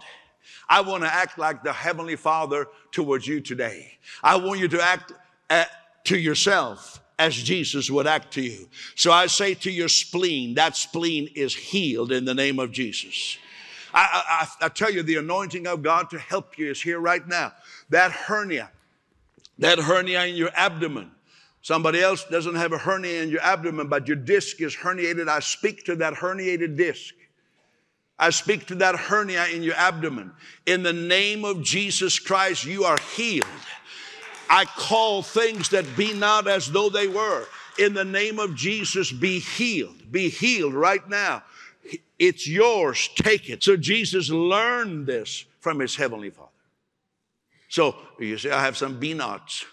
I 0.69 0.81
want 0.83 1.03
to 1.03 1.13
act 1.13 1.39
like 1.39 1.63
the 1.63 1.73
Heavenly 1.73 2.17
Father 2.17 2.67
towards 2.93 3.27
you 3.27 3.41
today. 3.41 3.99
I 4.23 4.37
want 4.37 4.61
you 4.61 4.69
to 4.69 4.81
act 4.81 5.13
at, 5.49 5.69
to 6.05 6.19
yourself 6.19 7.01
as 7.19 7.35
Jesus 7.35 7.91
would 7.91 8.07
act 8.07 8.33
to 8.35 8.43
you. 8.43 8.69
So 8.95 9.13
I 9.13 9.27
say 9.27 9.55
to 9.55 9.71
your 9.71 9.89
spleen, 9.89 10.55
that 10.55 10.77
spleen 10.77 11.29
is 11.35 11.55
healed 11.55 12.13
in 12.13 12.25
the 12.25 12.35
name 12.35 12.59
of 12.59 12.73
Jesus. 12.73 13.37
I, 13.93 14.47
I, 14.61 14.67
I, 14.67 14.69
tell 14.69 14.91
you, 14.91 15.03
the 15.03 15.17
anointing 15.17 15.67
of 15.67 15.83
God 15.83 16.09
to 16.11 16.19
help 16.19 16.57
you 16.57 16.71
is 16.71 16.81
here 16.81 17.01
right 17.01 17.27
now. 17.27 17.53
That 17.91 18.13
hernia, 18.13 18.71
that 19.59 19.79
hernia 19.81 20.25
in 20.25 20.37
your 20.37 20.51
abdomen. 20.55 21.11
Somebody 21.63 22.01
else 22.01 22.25
doesn't 22.25 22.55
have 22.55 22.73
a 22.73 22.79
hernia 22.79 23.23
in 23.23 23.29
your 23.29 23.43
abdomen, 23.43 23.89
but 23.89 24.09
your 24.09 24.17
disc 24.17 24.61
is 24.61 24.75
herniated. 24.75 25.29
I 25.29 25.41
speak 25.41 25.85
to 25.85 25.97
that 25.97 26.15
herniated 26.15 26.77
disc. 26.77 27.15
I 28.19 28.31
speak 28.31 28.67
to 28.67 28.75
that 28.77 28.97
hernia 28.97 29.47
in 29.49 29.63
your 29.63 29.75
abdomen. 29.75 30.33
In 30.67 30.83
the 30.83 30.93
name 30.93 31.45
of 31.45 31.63
Jesus 31.63 32.19
Christ, 32.19 32.65
you 32.65 32.85
are 32.85 32.99
healed. 33.15 33.47
I 34.49 34.65
call 34.65 35.23
things 35.23 35.69
that 35.71 35.97
be 35.97 36.13
not 36.13 36.49
as 36.49 36.71
though 36.71 36.89
they 36.89 37.09
were. 37.09 37.47
in 37.79 37.95
the 37.95 38.05
name 38.05 38.39
of 38.39 38.55
Jesus, 38.55 39.11
be 39.11 39.39
healed. 39.39 40.13
Be 40.13 40.29
healed 40.29 40.75
right 40.75 41.07
now. 41.09 41.43
It's 42.19 42.47
yours. 42.47 43.09
Take 43.15 43.49
it. 43.49 43.63
So 43.63 43.77
Jesus 43.77 44.29
learned 44.29 45.07
this 45.07 45.47
from 45.61 45.81
his 45.81 45.97
heavenly 45.97 46.31
Father. 46.31 46.51
So 47.69 47.97
you 48.19 48.37
say, 48.37 48.51
I 48.51 48.63
have 48.63 48.77
some 48.77 48.99
be 48.99 49.15
nots. 49.15 49.65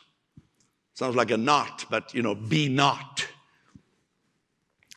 Sounds 0.98 1.16
like 1.16 1.30
a 1.30 1.38
knot, 1.38 1.86
but 1.92 2.12
you 2.16 2.24
know, 2.24 2.34
be 2.34 2.68
not. 2.68 3.27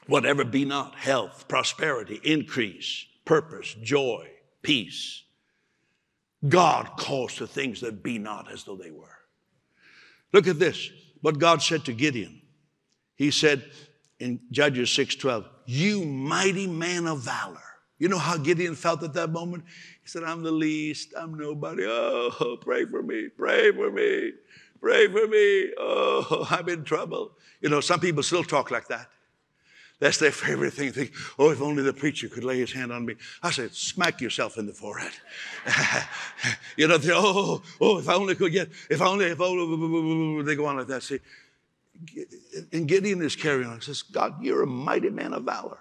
Whatever 0.06 0.46
be 0.46 0.64
not 0.64 0.94
health, 0.94 1.44
prosperity, 1.46 2.18
increase, 2.24 3.04
purpose, 3.26 3.76
joy, 3.82 4.30
peace. 4.62 5.24
God 6.48 6.92
calls 6.96 7.36
the 7.36 7.46
things 7.46 7.82
that 7.82 8.02
be 8.02 8.18
not 8.18 8.50
as 8.50 8.64
though 8.64 8.76
they 8.76 8.90
were. 8.90 9.18
Look 10.32 10.48
at 10.48 10.58
this. 10.58 10.88
What 11.20 11.38
God 11.38 11.60
said 11.60 11.84
to 11.84 11.92
Gideon. 11.92 12.40
He 13.14 13.30
said 13.30 13.70
in 14.18 14.40
Judges 14.50 14.88
6:12, 14.88 15.46
"You 15.66 16.06
mighty 16.06 16.66
man 16.66 17.06
of 17.06 17.20
valor." 17.20 17.60
You 17.98 18.08
know 18.08 18.16
how 18.16 18.38
Gideon 18.38 18.74
felt 18.74 19.02
at 19.02 19.12
that 19.12 19.28
moment? 19.28 19.64
He 20.02 20.08
said, 20.08 20.22
I'm 20.24 20.42
the 20.42 20.50
least, 20.50 21.12
I'm 21.14 21.34
nobody. 21.34 21.84
Oh, 21.86 22.56
pray 22.62 22.86
for 22.86 23.02
me, 23.02 23.28
pray 23.28 23.70
for 23.70 23.90
me, 23.90 24.32
pray 24.80 25.06
for 25.08 25.26
me. 25.26 25.72
Oh, 25.78 26.46
I'm 26.50 26.68
in 26.68 26.84
trouble. 26.84 27.32
You 27.60 27.68
know, 27.68 27.80
some 27.80 28.00
people 28.00 28.22
still 28.22 28.44
talk 28.44 28.70
like 28.70 28.88
that. 28.88 29.08
That's 30.00 30.16
their 30.16 30.32
favorite 30.32 30.72
thing. 30.72 30.92
Think, 30.92 31.12
oh, 31.38 31.50
if 31.50 31.60
only 31.60 31.82
the 31.82 31.92
preacher 31.92 32.28
could 32.28 32.42
lay 32.42 32.58
his 32.58 32.72
hand 32.72 32.90
on 32.90 33.04
me. 33.04 33.16
I 33.42 33.50
said, 33.50 33.74
smack 33.74 34.22
yourself 34.22 34.56
in 34.56 34.66
the 34.66 34.72
forehead. 34.72 35.12
you 36.76 36.88
know, 36.88 36.96
they, 36.96 37.12
oh, 37.12 37.62
oh, 37.80 37.98
if 37.98 38.08
I 38.08 38.14
only 38.14 38.34
could 38.34 38.50
get, 38.50 38.70
if 38.88 39.02
I 39.02 39.06
only, 39.06 39.26
if 39.26 39.40
only, 39.40 40.42
they 40.42 40.56
go 40.56 40.66
on 40.66 40.78
like 40.78 40.86
that. 40.86 41.02
See, 41.02 41.20
and 42.72 42.88
Gideon 42.88 43.20
is 43.20 43.36
carrying 43.36 43.68
on. 43.68 43.76
He 43.76 43.82
says, 43.82 44.00
God, 44.00 44.42
you're 44.42 44.62
a 44.62 44.66
mighty 44.66 45.10
man 45.10 45.34
of 45.34 45.44
valor. 45.44 45.78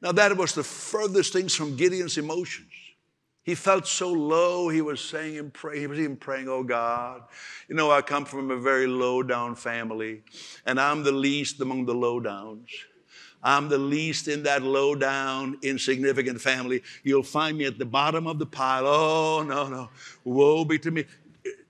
Now, 0.00 0.12
that 0.12 0.36
was 0.36 0.54
the 0.54 0.64
furthest 0.64 1.34
things 1.34 1.54
from 1.54 1.76
Gideon's 1.76 2.16
emotions. 2.16 2.72
He 3.44 3.54
felt 3.54 3.86
so 3.86 4.10
low, 4.10 4.70
he 4.70 4.80
was 4.80 5.02
saying 5.02 5.38
and 5.38 5.52
praying, 5.52 5.80
he 5.80 5.86
was 5.86 5.98
even 5.98 6.16
praying, 6.16 6.48
Oh 6.48 6.62
God, 6.62 7.22
you 7.68 7.74
know, 7.74 7.90
I 7.90 8.00
come 8.00 8.24
from 8.24 8.50
a 8.50 8.56
very 8.56 8.86
low 8.86 9.22
down 9.22 9.54
family, 9.54 10.22
and 10.64 10.80
I'm 10.80 11.04
the 11.04 11.12
least 11.12 11.60
among 11.60 11.84
the 11.84 11.94
low 11.94 12.20
downs. 12.20 12.70
I'm 13.42 13.68
the 13.68 13.76
least 13.76 14.26
in 14.26 14.44
that 14.44 14.62
low 14.62 14.94
down, 14.94 15.58
insignificant 15.60 16.40
family. 16.40 16.82
You'll 17.02 17.22
find 17.22 17.58
me 17.58 17.66
at 17.66 17.78
the 17.78 17.84
bottom 17.84 18.26
of 18.26 18.38
the 18.38 18.46
pile. 18.46 18.86
Oh, 18.86 19.44
no, 19.46 19.68
no. 19.68 19.90
Woe 20.24 20.64
be 20.64 20.78
to 20.78 20.90
me. 20.90 21.04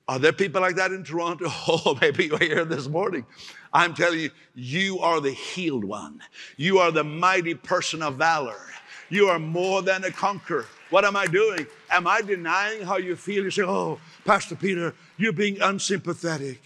Are 0.07 0.21
there 0.21 0.33
people 0.33 0.61
like 0.61 0.77
that 0.77 0.93
in 0.93 1.03
Toronto? 1.03 1.47
Oh, 1.67 1.99
maybe 2.01 2.27
you're 2.27 2.39
here 2.39 2.65
this 2.65 2.87
morning. 2.87 3.27
I'm 3.73 3.93
telling 3.93 4.21
you, 4.21 4.31
you 4.55 5.01
are 5.01 5.21
the 5.21 5.33
healed 5.33 5.85
one. 5.85 6.21
You 6.57 6.79
are 6.79 6.93
the 6.93 7.03
mighty 7.03 7.55
person 7.55 8.03
of 8.03 8.17
valor. 8.17 8.61
You 9.09 9.29
are 9.29 9.41
more 9.41 9.83
than 9.83 10.05
a 10.05 10.13
conqueror. 10.13 10.67
What 10.95 11.05
am 11.05 11.17
I 11.17 11.27
doing? 11.27 11.67
Am 11.91 12.07
I 12.07 12.21
denying 12.21 12.83
how 12.83 12.99
you 12.99 13.17
feel? 13.17 13.43
You 13.43 13.51
say, 13.51 13.63
Oh, 13.63 13.99
Pastor 14.25 14.55
Peter, 14.55 14.95
you're 15.17 15.33
being 15.33 15.61
unsympathetic. 15.61 16.63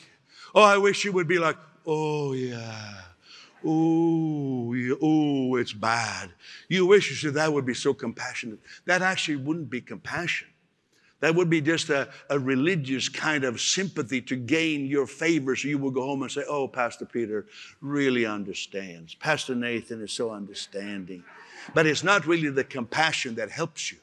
Oh, 0.55 0.63
I 0.63 0.77
wish 0.77 1.03
you 1.07 1.13
would 1.13 1.27
be 1.27 1.39
like, 1.39 1.57
Oh, 1.87 2.35
yeah. 2.35 3.05
Oh, 3.65 4.75
yeah. 4.75 4.97
oh, 5.01 5.57
it's 5.57 5.73
bad. 5.73 6.29
You 6.69 6.85
wish 6.85 7.09
you 7.09 7.17
said 7.17 7.33
that 7.35 7.51
would 7.51 7.65
be 7.65 7.73
so 7.73 7.95
compassionate. 7.95 8.59
That 8.85 9.01
actually 9.01 9.37
wouldn't 9.37 9.71
be 9.71 9.81
compassion. 9.81 10.49
That 11.21 11.35
would 11.35 11.49
be 11.49 11.63
just 11.63 11.89
a, 11.89 12.11
a 12.29 12.39
religious 12.39 13.09
kind 13.09 13.45
of 13.45 13.63
sympathy 13.63 14.21
to 14.21 14.37
gain 14.37 14.89
your 14.89 15.07
favor 15.07 15.57
so 15.57 15.69
you 15.69 15.79
will 15.79 15.91
go 15.91 16.03
home 16.03 16.23
and 16.23 16.31
say, 16.31 16.45
Oh, 16.47 16.69
Pastor 16.69 17.07
Peter 17.07 17.47
really 17.81 18.27
understands. 18.27 19.15
Pastor 19.15 19.55
Nathan 19.55 20.03
is 20.03 20.13
so 20.13 20.33
understanding. 20.33 21.25
But 21.73 21.87
it's 21.87 22.05
not 22.05 22.27
really 22.27 22.51
the 22.51 22.65
compassion 22.65 23.37
that 23.37 23.51
helps 23.51 23.91
you. 23.91 23.97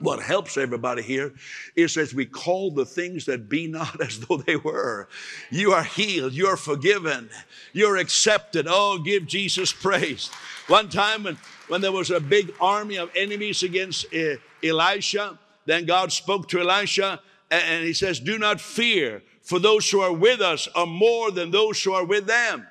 What 0.00 0.22
helps 0.22 0.56
everybody 0.56 1.02
here 1.02 1.34
is 1.76 1.96
as 1.98 2.14
we 2.14 2.24
call 2.24 2.70
the 2.70 2.86
things 2.86 3.26
that 3.26 3.48
be 3.48 3.66
not 3.66 4.00
as 4.06 4.20
though 4.20 4.38
they 4.38 4.56
were. 4.56 5.08
You 5.50 5.72
are 5.72 5.84
healed, 5.84 6.32
you're 6.32 6.56
forgiven, 6.56 7.28
you're 7.72 7.98
accepted. 7.98 8.66
Oh, 8.68 8.98
give 8.98 9.26
Jesus 9.26 9.72
praise. 9.72 10.28
One 10.66 10.88
time 10.88 11.24
when, 11.24 11.38
when 11.68 11.80
there 11.80 11.92
was 11.92 12.10
a 12.10 12.20
big 12.20 12.52
army 12.60 12.96
of 12.96 13.10
enemies 13.14 13.62
against 13.62 14.06
uh, 14.14 14.36
Elisha, 14.62 15.38
then 15.66 15.84
God 15.84 16.12
spoke 16.12 16.48
to 16.48 16.60
Elisha 16.60 17.20
and 17.50 17.84
he 17.84 17.92
says, 17.92 18.20
Do 18.20 18.38
not 18.38 18.60
fear, 18.60 19.22
for 19.42 19.58
those 19.58 19.90
who 19.90 20.00
are 20.00 20.12
with 20.12 20.40
us 20.40 20.68
are 20.74 20.86
more 20.86 21.30
than 21.30 21.50
those 21.50 21.82
who 21.82 21.92
are 21.92 22.04
with 22.04 22.26
them. 22.26 22.66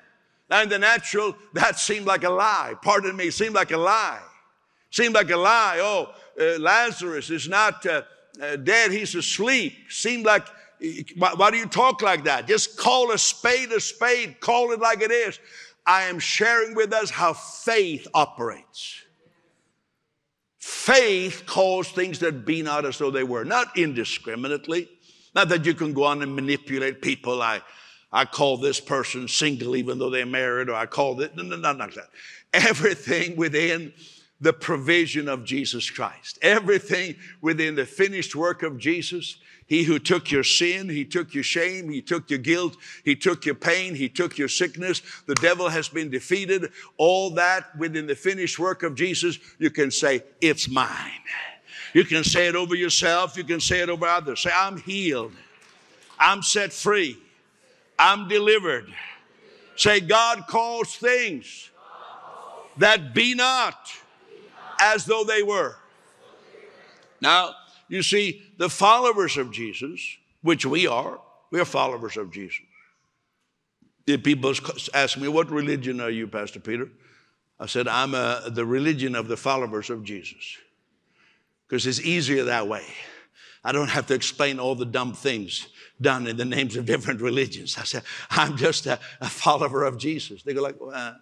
Now, 0.48 0.62
in 0.62 0.68
the 0.68 0.78
natural, 0.78 1.36
that 1.52 1.78
seemed 1.78 2.06
like 2.06 2.24
a 2.24 2.30
lie. 2.30 2.74
Pardon 2.82 3.14
me, 3.14 3.30
seemed 3.30 3.54
like 3.54 3.70
a 3.70 3.76
lie. 3.76 4.20
Seemed 4.90 5.14
like 5.14 5.30
a 5.30 5.36
lie. 5.36 5.78
Oh, 5.80 6.12
uh, 6.40 6.58
Lazarus 6.58 7.30
is 7.30 7.48
not 7.48 7.84
uh, 7.86 8.02
uh, 8.40 8.56
dead, 8.56 8.90
he's 8.90 9.14
asleep. 9.14 9.74
Seemed 9.88 10.24
like, 10.24 10.46
why, 11.16 11.34
why 11.34 11.50
do 11.50 11.56
you 11.56 11.66
talk 11.66 12.02
like 12.02 12.24
that? 12.24 12.48
Just 12.48 12.78
call 12.78 13.12
a 13.12 13.18
spade 13.18 13.70
a 13.72 13.80
spade, 13.80 14.40
call 14.40 14.72
it 14.72 14.80
like 14.80 15.02
it 15.02 15.10
is. 15.10 15.38
I 15.86 16.02
am 16.02 16.18
sharing 16.18 16.74
with 16.74 16.92
us 16.92 17.10
how 17.10 17.32
faith 17.32 18.06
operates. 18.14 19.02
Faith 20.58 21.44
calls 21.46 21.90
things 21.90 22.18
that 22.20 22.44
be 22.44 22.62
not 22.62 22.84
as 22.84 22.98
though 22.98 23.10
they 23.10 23.24
were, 23.24 23.44
not 23.44 23.76
indiscriminately. 23.76 24.88
Not 25.34 25.48
that 25.48 25.64
you 25.64 25.74
can 25.74 25.92
go 25.92 26.04
on 26.04 26.22
and 26.22 26.34
manipulate 26.34 27.02
people. 27.02 27.40
I, 27.40 27.60
I 28.12 28.24
call 28.24 28.56
this 28.56 28.80
person 28.80 29.28
single 29.28 29.76
even 29.76 29.98
though 29.98 30.10
they're 30.10 30.26
married, 30.26 30.68
or 30.68 30.74
I 30.74 30.86
call 30.86 31.20
it, 31.20 31.36
no, 31.36 31.42
no, 31.42 31.56
not 31.56 31.78
like 31.78 31.94
that. 31.94 32.08
Everything 32.52 33.36
within 33.36 33.92
the 34.40 34.52
provision 34.52 35.28
of 35.28 35.44
Jesus 35.44 35.90
Christ. 35.90 36.38
Everything 36.42 37.16
within 37.40 37.74
the 37.74 37.86
finished 37.86 38.34
work 38.34 38.62
of 38.62 38.78
Jesus 38.78 39.36
he 39.70 39.84
who 39.84 40.00
took 40.00 40.32
your 40.32 40.42
sin, 40.42 40.88
He 40.88 41.04
took 41.04 41.32
your 41.32 41.44
shame, 41.44 41.88
He 41.88 42.02
took 42.02 42.28
your 42.28 42.40
guilt, 42.40 42.76
He 43.04 43.14
took 43.14 43.46
your 43.46 43.54
pain, 43.54 43.94
He 43.94 44.08
took 44.08 44.36
your 44.36 44.48
sickness. 44.48 45.00
The 45.26 45.36
devil 45.36 45.68
has 45.68 45.88
been 45.88 46.10
defeated. 46.10 46.72
All 46.96 47.30
that 47.34 47.76
within 47.78 48.08
the 48.08 48.16
finished 48.16 48.58
work 48.58 48.82
of 48.82 48.96
Jesus, 48.96 49.38
you 49.60 49.70
can 49.70 49.92
say, 49.92 50.24
It's 50.40 50.68
mine. 50.68 51.22
You 51.94 52.04
can 52.04 52.24
say 52.24 52.48
it 52.48 52.56
over 52.56 52.74
yourself, 52.74 53.36
you 53.36 53.44
can 53.44 53.60
say 53.60 53.78
it 53.78 53.88
over 53.88 54.06
others. 54.06 54.40
Say, 54.40 54.50
I'm 54.52 54.76
healed, 54.76 55.34
I'm 56.18 56.42
set 56.42 56.72
free, 56.72 57.16
I'm 57.96 58.26
delivered. 58.26 58.92
Say, 59.76 60.00
God 60.00 60.48
calls 60.48 60.96
things 60.96 61.70
that 62.78 63.14
be 63.14 63.36
not 63.36 63.76
as 64.80 65.04
though 65.04 65.24
they 65.24 65.42
were. 65.42 65.76
Now, 67.20 67.54
you 67.88 68.02
see, 68.02 68.42
the 68.56 68.70
followers 68.70 69.36
of 69.36 69.50
Jesus, 69.50 70.00
which 70.42 70.64
we 70.64 70.86
are, 70.86 71.20
we 71.50 71.60
are 71.60 71.64
followers 71.64 72.16
of 72.16 72.32
Jesus. 72.32 72.60
If 74.06 74.22
people 74.22 74.52
ask 74.94 75.18
me, 75.18 75.28
What 75.28 75.50
religion 75.50 76.00
are 76.00 76.10
you, 76.10 76.26
Pastor 76.26 76.60
Peter? 76.60 76.88
I 77.58 77.66
said, 77.66 77.86
I'm 77.86 78.14
a, 78.14 78.44
the 78.48 78.64
religion 78.64 79.14
of 79.14 79.28
the 79.28 79.36
followers 79.36 79.90
of 79.90 80.02
Jesus. 80.02 80.56
Because 81.68 81.86
it's 81.86 82.00
easier 82.00 82.44
that 82.44 82.66
way. 82.66 82.84
I 83.62 83.72
don't 83.72 83.90
have 83.90 84.06
to 84.06 84.14
explain 84.14 84.58
all 84.58 84.74
the 84.74 84.86
dumb 84.86 85.12
things 85.12 85.68
done 86.00 86.26
in 86.26 86.38
the 86.38 86.46
names 86.46 86.76
of 86.76 86.86
different 86.86 87.20
religions. 87.20 87.76
I 87.78 87.84
said, 87.84 88.02
I'm 88.30 88.56
just 88.56 88.86
a, 88.86 88.98
a 89.20 89.28
follower 89.28 89.84
of 89.84 89.98
Jesus. 89.98 90.42
They 90.42 90.54
go 90.54 90.62
like, 90.62 90.80
well, 90.80 90.92
uh, 90.94 91.14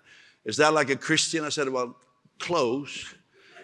is 0.45 0.57
that 0.59 0.73
like 0.73 0.91
a 0.91 0.97
Christian? 0.97 1.45
I 1.45 1.49
said, 1.49 1.69
well, 1.69 1.97
close. 2.39 3.13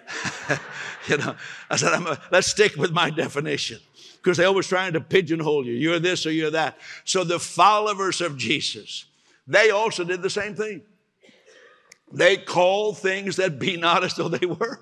you 1.08 1.16
know, 1.16 1.36
I 1.70 1.76
said, 1.76 1.92
a, 1.92 2.20
let's 2.30 2.48
stick 2.48 2.76
with 2.76 2.92
my 2.92 3.10
definition 3.10 3.78
because 4.16 4.36
they're 4.36 4.46
always 4.46 4.66
trying 4.66 4.94
to 4.94 5.00
pigeonhole 5.00 5.66
you. 5.66 5.72
You're 5.72 5.98
this 5.98 6.26
or 6.26 6.32
you're 6.32 6.50
that. 6.50 6.78
So 7.04 7.24
the 7.24 7.38
followers 7.38 8.20
of 8.20 8.36
Jesus, 8.36 9.04
they 9.46 9.70
also 9.70 10.04
did 10.04 10.22
the 10.22 10.30
same 10.30 10.54
thing. 10.54 10.82
They 12.12 12.36
called 12.36 12.98
things 12.98 13.36
that 13.36 13.58
be 13.58 13.76
not 13.76 14.04
as 14.04 14.14
though 14.14 14.28
they 14.28 14.46
were 14.46 14.80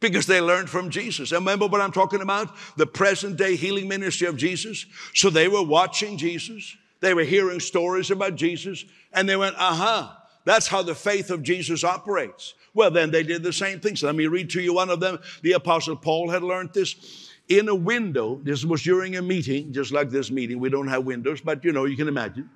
because 0.00 0.26
they 0.26 0.40
learned 0.40 0.68
from 0.68 0.90
Jesus. 0.90 1.30
And 1.32 1.40
remember 1.40 1.68
what 1.68 1.80
I'm 1.80 1.92
talking 1.92 2.20
about? 2.20 2.54
The 2.76 2.86
present 2.86 3.36
day 3.36 3.56
healing 3.56 3.88
ministry 3.88 4.26
of 4.26 4.36
Jesus. 4.36 4.84
So 5.14 5.30
they 5.30 5.48
were 5.48 5.62
watching 5.62 6.18
Jesus, 6.18 6.76
they 7.00 7.14
were 7.14 7.24
hearing 7.24 7.60
stories 7.60 8.10
about 8.10 8.34
Jesus, 8.34 8.84
and 9.12 9.28
they 9.28 9.36
went, 9.36 9.54
uh 9.56 9.74
huh, 9.74 10.08
that's 10.44 10.66
how 10.66 10.82
the 10.82 10.94
faith 10.94 11.30
of 11.30 11.42
Jesus 11.42 11.84
operates. 11.84 12.54
Well, 12.74 12.90
then 12.90 13.10
they 13.10 13.22
did 13.22 13.42
the 13.42 13.52
same 13.52 13.80
thing. 13.80 13.96
So 13.96 14.06
let 14.06 14.16
me 14.16 14.26
read 14.26 14.50
to 14.50 14.60
you 14.60 14.74
one 14.74 14.90
of 14.90 15.00
them. 15.00 15.18
The 15.42 15.52
Apostle 15.52 15.96
Paul 15.96 16.30
had 16.30 16.42
learned 16.42 16.72
this 16.72 17.30
in 17.48 17.68
a 17.68 17.74
window. 17.74 18.40
This 18.42 18.64
was 18.64 18.82
during 18.82 19.16
a 19.16 19.22
meeting, 19.22 19.72
just 19.72 19.92
like 19.92 20.10
this 20.10 20.30
meeting. 20.30 20.58
We 20.58 20.70
don't 20.70 20.88
have 20.88 21.04
windows, 21.04 21.40
but 21.40 21.64
you 21.64 21.72
know, 21.72 21.84
you 21.84 21.96
can 21.96 22.08
imagine. 22.08 22.48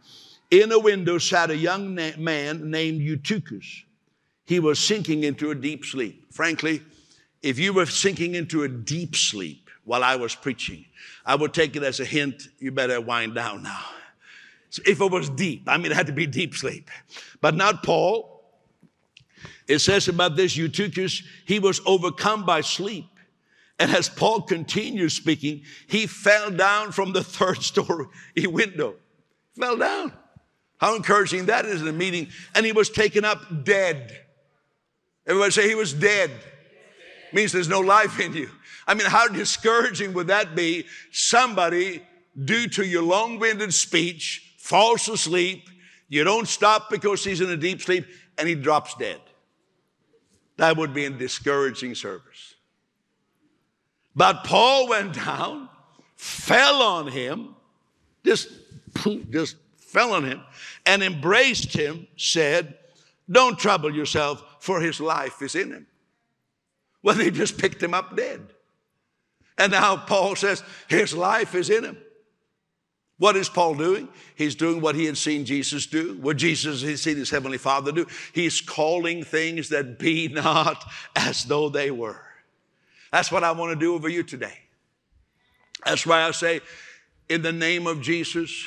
In 0.50 0.72
a 0.72 0.78
window 0.78 1.18
sat 1.18 1.50
a 1.50 1.56
young 1.56 1.94
na- 1.94 2.16
man 2.16 2.70
named 2.70 3.00
Eutychus. 3.00 3.84
He 4.44 4.60
was 4.60 4.78
sinking 4.78 5.24
into 5.24 5.50
a 5.50 5.54
deep 5.54 5.84
sleep. 5.84 6.32
Frankly, 6.32 6.82
if 7.42 7.58
you 7.58 7.72
were 7.72 7.86
sinking 7.86 8.36
into 8.36 8.62
a 8.62 8.68
deep 8.68 9.16
sleep 9.16 9.68
while 9.84 10.04
I 10.04 10.16
was 10.16 10.34
preaching, 10.34 10.84
I 11.24 11.34
would 11.34 11.52
take 11.52 11.74
it 11.76 11.82
as 11.82 12.00
a 12.00 12.04
hint 12.04 12.48
you 12.58 12.70
better 12.70 13.00
wind 13.00 13.34
down 13.34 13.64
now. 13.64 13.84
If 14.84 15.00
it 15.00 15.10
was 15.10 15.30
deep. 15.30 15.64
I 15.66 15.76
mean, 15.76 15.92
it 15.92 15.94
had 15.94 16.06
to 16.06 16.12
be 16.12 16.26
deep 16.26 16.54
sleep, 16.54 16.90
but 17.40 17.54
not 17.54 17.82
Paul. 17.82 18.32
It 19.68 19.80
says 19.80 20.08
about 20.08 20.36
this 20.36 20.56
Eutychus, 20.56 21.22
he 21.44 21.58
was 21.58 21.80
overcome 21.86 22.44
by 22.46 22.60
sleep. 22.60 23.06
And 23.78 23.90
as 23.90 24.08
Paul 24.08 24.42
continues 24.42 25.12
speaking, 25.12 25.62
he 25.86 26.06
fell 26.06 26.50
down 26.50 26.92
from 26.92 27.12
the 27.12 27.22
third 27.24 27.62
story 27.62 28.06
window. 28.36 28.96
Fell 29.58 29.76
down. 29.76 30.12
How 30.78 30.94
encouraging 30.94 31.46
that 31.46 31.64
is 31.64 31.82
in 31.82 31.88
a 31.88 31.92
meeting. 31.92 32.28
And 32.54 32.64
he 32.66 32.72
was 32.72 32.90
taken 32.90 33.24
up 33.24 33.64
dead. 33.64 34.24
Everybody 35.26 35.50
say 35.50 35.68
he 35.68 35.74
was 35.74 35.92
dead. 35.92 36.30
Means 37.32 37.52
there's 37.52 37.68
no 37.68 37.80
life 37.80 38.20
in 38.20 38.34
you. 38.34 38.50
I 38.86 38.94
mean, 38.94 39.06
how 39.06 39.26
discouraging 39.26 40.14
would 40.14 40.28
that 40.28 40.54
be? 40.54 40.86
Somebody, 41.10 42.02
due 42.44 42.68
to 42.68 42.86
your 42.86 43.02
long 43.02 43.38
winded 43.38 43.74
speech, 43.74 44.45
falls 44.66 45.08
asleep. 45.08 45.68
You 46.08 46.24
don't 46.24 46.48
stop 46.48 46.90
because 46.90 47.22
he's 47.22 47.40
in 47.40 47.48
a 47.50 47.56
deep 47.56 47.80
sleep 47.80 48.04
and 48.36 48.48
he 48.48 48.56
drops 48.56 48.94
dead. 48.96 49.20
That 50.56 50.76
would 50.76 50.92
be 50.92 51.04
a 51.04 51.10
discouraging 51.10 51.94
service. 51.94 52.54
But 54.16 54.44
Paul 54.44 54.88
went 54.88 55.12
down, 55.12 55.68
fell 56.16 56.82
on 56.82 57.06
him, 57.06 57.54
just, 58.24 58.48
just 59.30 59.56
fell 59.78 60.14
on 60.14 60.24
him, 60.24 60.42
and 60.84 61.02
embraced 61.02 61.72
him, 61.72 62.08
said, 62.16 62.76
Don't 63.30 63.58
trouble 63.58 63.94
yourself, 63.94 64.42
for 64.60 64.80
his 64.80 65.00
life 65.00 65.42
is 65.42 65.54
in 65.54 65.70
him. 65.70 65.86
Well, 67.02 67.14
they 67.14 67.30
just 67.30 67.56
picked 67.56 67.82
him 67.82 67.94
up 67.94 68.16
dead. 68.16 68.40
And 69.58 69.70
now 69.70 69.96
Paul 69.96 70.34
says, 70.34 70.64
His 70.88 71.14
life 71.14 71.54
is 71.54 71.70
in 71.70 71.84
him. 71.84 71.98
What 73.18 73.36
is 73.36 73.48
Paul 73.48 73.74
doing? 73.74 74.08
He's 74.34 74.54
doing 74.54 74.80
what 74.80 74.94
he 74.94 75.06
had 75.06 75.16
seen 75.16 75.46
Jesus 75.46 75.86
do, 75.86 76.18
what 76.20 76.36
Jesus 76.36 76.82
had 76.82 76.98
seen 76.98 77.16
his 77.16 77.30
heavenly 77.30 77.58
Father 77.58 77.90
do. 77.90 78.06
He's 78.34 78.60
calling 78.60 79.24
things 79.24 79.70
that 79.70 79.98
be 79.98 80.28
not 80.32 80.84
as 81.14 81.44
though 81.44 81.68
they 81.68 81.90
were. 81.90 82.20
That's 83.12 83.32
what 83.32 83.44
I 83.44 83.52
want 83.52 83.72
to 83.72 83.76
do 83.76 83.94
over 83.94 84.08
you 84.08 84.22
today. 84.22 84.58
That's 85.84 86.06
why 86.06 86.22
I 86.22 86.30
say, 86.32 86.60
in 87.28 87.42
the 87.42 87.52
name 87.52 87.86
of 87.86 88.02
Jesus, 88.02 88.66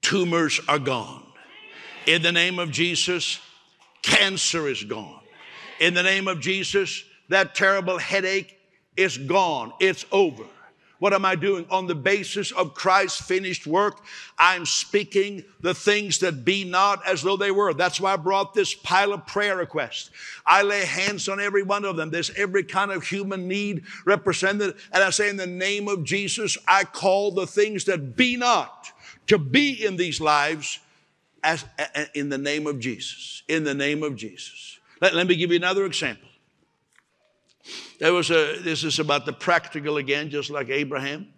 tumors 0.00 0.60
are 0.68 0.78
gone. 0.78 1.24
In 2.06 2.22
the 2.22 2.32
name 2.32 2.58
of 2.58 2.70
Jesus, 2.70 3.40
cancer 4.02 4.68
is 4.68 4.84
gone. 4.84 5.20
In 5.80 5.92
the 5.92 6.02
name 6.02 6.28
of 6.28 6.40
Jesus, 6.40 7.04
that 7.28 7.54
terrible 7.54 7.98
headache 7.98 8.56
is 8.96 9.18
gone. 9.18 9.72
It's 9.80 10.06
over. 10.12 10.44
What 10.98 11.12
am 11.12 11.26
I 11.26 11.34
doing? 11.34 11.66
On 11.70 11.86
the 11.86 11.94
basis 11.94 12.52
of 12.52 12.74
Christ's 12.74 13.20
finished 13.20 13.66
work, 13.66 14.02
I'm 14.38 14.64
speaking 14.64 15.44
the 15.60 15.74
things 15.74 16.20
that 16.20 16.44
be 16.44 16.64
not 16.64 17.06
as 17.06 17.22
though 17.22 17.36
they 17.36 17.50
were. 17.50 17.74
That's 17.74 18.00
why 18.00 18.14
I 18.14 18.16
brought 18.16 18.54
this 18.54 18.74
pile 18.74 19.12
of 19.12 19.26
prayer 19.26 19.56
requests. 19.56 20.10
I 20.46 20.62
lay 20.62 20.86
hands 20.86 21.28
on 21.28 21.38
every 21.38 21.62
one 21.62 21.84
of 21.84 21.96
them. 21.96 22.10
There's 22.10 22.30
every 22.30 22.64
kind 22.64 22.90
of 22.90 23.04
human 23.04 23.46
need 23.46 23.84
represented. 24.06 24.74
And 24.90 25.02
I 25.02 25.10
say, 25.10 25.28
in 25.28 25.36
the 25.36 25.46
name 25.46 25.86
of 25.86 26.04
Jesus, 26.04 26.56
I 26.66 26.84
call 26.84 27.30
the 27.30 27.46
things 27.46 27.84
that 27.84 28.16
be 28.16 28.36
not 28.36 28.90
to 29.26 29.38
be 29.38 29.84
in 29.84 29.96
these 29.96 30.20
lives 30.20 30.78
as 31.42 31.64
in 32.14 32.30
the 32.30 32.38
name 32.38 32.66
of 32.66 32.80
Jesus. 32.80 33.42
In 33.48 33.64
the 33.64 33.74
name 33.74 34.02
of 34.02 34.16
Jesus. 34.16 34.78
Let, 35.00 35.14
let 35.14 35.26
me 35.26 35.36
give 35.36 35.50
you 35.50 35.56
another 35.56 35.84
example. 35.84 36.28
There 37.98 38.12
was 38.12 38.30
a, 38.30 38.58
this 38.60 38.84
is 38.84 38.98
about 38.98 39.26
the 39.26 39.32
practical 39.32 39.96
again, 39.96 40.30
just 40.30 40.50
like 40.50 40.68
Abraham. 40.68 41.28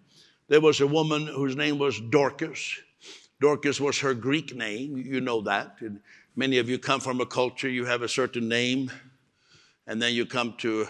There 0.47 0.61
was 0.61 0.81
a 0.81 0.87
woman 0.87 1.27
whose 1.27 1.55
name 1.55 1.77
was 1.77 1.99
Dorcas. 1.99 2.79
Dorcas 3.39 3.79
was 3.79 3.99
her 3.99 4.13
Greek 4.13 4.55
name. 4.55 4.97
You 4.97 5.21
know 5.21 5.41
that. 5.41 5.77
And 5.79 6.01
many 6.35 6.57
of 6.57 6.69
you 6.69 6.77
come 6.77 6.99
from 6.99 7.21
a 7.21 7.25
culture, 7.25 7.69
you 7.69 7.85
have 7.85 8.01
a 8.01 8.09
certain 8.09 8.47
name, 8.47 8.91
and 9.87 10.01
then 10.01 10.13
you 10.13 10.25
come 10.25 10.55
to 10.59 10.87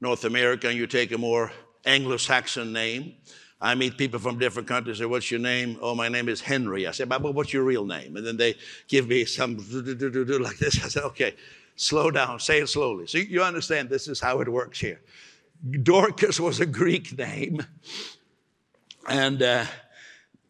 North 0.00 0.24
America 0.24 0.68
and 0.68 0.76
you 0.76 0.86
take 0.86 1.12
a 1.12 1.18
more 1.18 1.52
Anglo 1.84 2.16
Saxon 2.16 2.72
name. 2.72 3.14
I 3.60 3.74
meet 3.74 3.98
people 3.98 4.18
from 4.18 4.38
different 4.38 4.66
countries. 4.66 4.98
Say, 4.98 5.04
"What's 5.04 5.30
your 5.30 5.40
name?" 5.40 5.78
"Oh, 5.82 5.94
my 5.94 6.08
name 6.08 6.30
is 6.30 6.40
Henry." 6.40 6.86
I 6.86 6.92
say, 6.92 7.04
"But 7.04 7.22
what's 7.22 7.52
your 7.52 7.62
real 7.62 7.84
name?" 7.84 8.16
And 8.16 8.26
then 8.26 8.38
they 8.38 8.54
give 8.88 9.06
me 9.06 9.26
some 9.26 9.56
like 10.40 10.58
this. 10.58 10.82
I 10.82 10.88
said, 10.88 11.02
"Okay." 11.04 11.34
Slow 11.80 12.10
down, 12.10 12.38
say 12.40 12.60
it 12.60 12.68
slowly. 12.68 13.06
So 13.06 13.16
you 13.16 13.42
understand 13.42 13.88
this 13.88 14.06
is 14.06 14.20
how 14.20 14.42
it 14.42 14.48
works 14.50 14.78
here. 14.78 15.00
Dorcas 15.82 16.38
was 16.38 16.60
a 16.60 16.66
Greek 16.66 17.16
name, 17.16 17.64
and, 19.08 19.42
uh, 19.42 19.64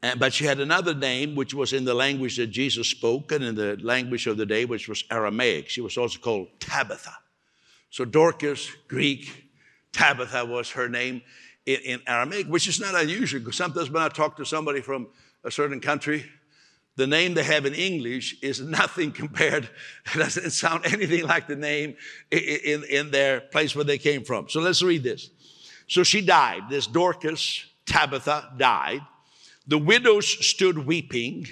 and, 0.03 0.19
but 0.19 0.33
she 0.33 0.45
had 0.45 0.59
another 0.59 0.93
name 0.93 1.37
which 1.37 1.55
was 1.55 1.73
in 1.73 1.85
the 1.85 1.95
language 1.95 2.37
that 2.39 2.49
Jesus 2.49 2.89
spoke 2.89 3.31
and 3.31 3.45
in 3.45 3.55
the 3.55 3.79
language 3.81 4.27
of 4.27 4.39
the 4.39 4.45
day, 4.45 4.65
which 4.65 4.89
was 4.89 5.05
Aramaic. 5.09 5.69
She 5.69 5.81
was 5.81 5.97
also 5.97 6.19
called 6.19 6.49
Tabitha. 6.59 7.15
So 7.91 8.05
Dorcas, 8.05 8.69
Greek, 8.89 9.53
Tabitha 9.93 10.45
was 10.45 10.73
her 10.73 10.89
name 10.89 11.23
in, 11.65 11.79
in 11.85 12.01
Aramaic, 12.09 12.49
which 12.49 12.67
is 12.67 12.81
not 12.81 12.97
unusual 13.01 13.39
because 13.39 13.57
sometimes 13.57 13.89
when 13.89 14.03
I 14.03 14.09
talk 14.09 14.37
to 14.39 14.45
somebody 14.45 14.81
from 14.81 15.07
a 15.45 15.51
certain 15.53 15.79
country, 15.79 16.27
the 17.01 17.07
name 17.07 17.33
they 17.33 17.43
have 17.43 17.65
in 17.65 17.73
English 17.73 18.37
is 18.43 18.61
nothing 18.61 19.11
compared, 19.23 19.65
it 19.65 20.19
doesn't 20.19 20.51
sound 20.51 20.85
anything 20.85 21.25
like 21.27 21.49
the 21.49 21.57
name 21.57 21.97
in, 22.31 22.85
in 22.85 23.11
their 23.11 23.41
place 23.41 23.75
where 23.75 23.85
they 23.85 23.97
came 23.99 24.23
from. 24.23 24.49
So 24.51 24.61
let's 24.61 24.83
read 24.83 25.03
this. 25.03 25.31
So 25.89 26.03
she 26.03 26.21
died. 26.21 26.65
This 26.69 26.87
Dorcas, 26.87 27.65
Tabitha, 27.87 28.53
died. 28.59 29.01
The 29.67 29.79
widows 29.79 30.29
stood 30.47 30.87
weeping, 30.87 31.49